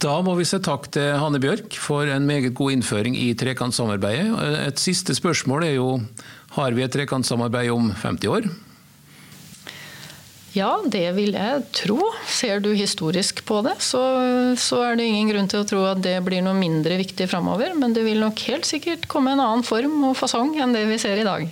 Da 0.00 0.14
må 0.24 0.32
vi 0.38 0.46
si 0.48 0.56
takk 0.64 0.86
til 0.94 1.10
Hanne 1.20 1.36
Bjørk 1.42 1.74
for 1.76 2.08
en 2.08 2.24
meget 2.24 2.54
god 2.56 2.72
innføring 2.72 3.18
i 3.20 3.34
trekantsamarbeidet. 3.36 4.30
Et 4.70 4.80
siste 4.80 5.12
spørsmål 5.16 5.66
er 5.66 5.74
jo 5.74 5.88
har 6.56 6.74
vi 6.74 6.82
et 6.82 6.92
trekantsamarbeid 6.92 7.70
om 7.72 7.92
50 7.94 8.32
år? 8.32 8.50
Ja, 10.50 10.80
det 10.82 11.12
vil 11.14 11.36
jeg 11.36 11.62
tro. 11.76 12.00
Ser 12.26 12.58
du 12.62 12.72
historisk 12.74 13.44
på 13.46 13.60
det, 13.62 13.76
så, 13.86 14.00
så, 14.58 14.80
er 14.82 14.98
det 14.98 15.06
ingen 15.06 15.30
grunn 15.30 15.50
til 15.50 15.62
å 15.62 15.68
tro 15.68 15.84
at 15.86 16.00
det 16.02 16.16
blir 16.26 16.42
noe 16.42 16.58
mindre 16.58 16.98
viktig 16.98 17.28
framover. 17.30 17.76
Men 17.78 17.94
det 17.94 18.02
vil 18.06 18.18
nok 18.22 18.42
helt 18.48 18.66
sikkert 18.66 19.06
komme 19.10 19.36
en 19.36 19.44
annen 19.44 19.62
form 19.66 20.02
og 20.08 20.18
fasong 20.18 20.56
enn 20.58 20.74
det 20.74 20.88
vi 20.90 20.98
ser 21.02 21.22
i 21.22 21.26
dag. 21.26 21.46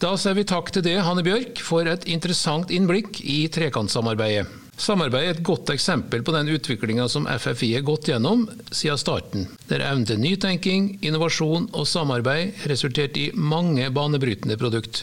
Da 0.00 0.14
sier 0.16 0.38
vi 0.38 0.46
takk 0.48 0.72
til 0.72 0.86
det, 0.86 0.96
Hanne 1.04 1.24
Bjørk, 1.26 1.60
for 1.60 1.84
et 1.84 2.08
interessant 2.08 2.72
innblikk 2.72 3.20
i 3.20 3.42
trekantsamarbeidet. 3.52 4.48
Samarbeid 4.80 5.26
er 5.26 5.34
et 5.34 5.42
godt 5.44 5.68
eksempel 5.74 6.22
på 6.24 6.32
den 6.32 6.48
utviklinga 6.54 7.04
som 7.12 7.26
FFI 7.28 7.74
har 7.74 7.84
gått 7.84 8.08
gjennom 8.08 8.46
siden 8.72 9.00
starten, 9.00 9.42
der 9.68 9.84
evnen 9.84 10.06
til 10.08 10.20
nytenking, 10.22 10.86
innovasjon 11.04 11.66
og 11.76 11.84
samarbeid 11.88 12.64
resulterte 12.70 13.20
i 13.20 13.26
mange 13.36 13.90
banebrytende 13.92 14.56
produkt. 14.60 15.02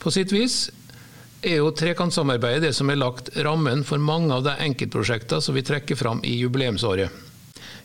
På 0.00 0.12
sitt 0.14 0.32
vis 0.32 0.70
er 1.44 1.58
jo 1.60 1.74
trekantsamarbeidet 1.76 2.70
det 2.70 2.72
som 2.78 2.88
har 2.88 2.96
lagt 3.02 3.28
rammen 3.36 3.84
for 3.84 4.00
mange 4.00 4.32
av 4.32 4.46
de 4.46 4.56
enkeltprosjektene 4.64 5.44
som 5.44 5.58
vi 5.58 5.66
trekker 5.66 5.98
fram 6.00 6.24
i 6.24 6.38
jubileumsåret. 6.40 7.12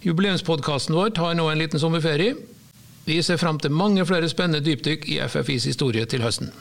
Jubileumspodkasten 0.07 0.95
vår 0.95 1.11
tar 1.17 1.35
nå 1.35 1.49
en 1.51 1.59
liten 1.59 1.81
sommerferie. 1.81 2.37
Vi 3.03 3.19
ser 3.25 3.41
fram 3.41 3.59
til 3.59 3.75
mange 3.75 4.05
flere 4.07 4.31
spennende 4.31 4.63
dypdykk 4.63 5.09
i 5.11 5.19
FFIs 5.27 5.67
historie 5.73 6.07
til 6.07 6.23
høsten. 6.23 6.55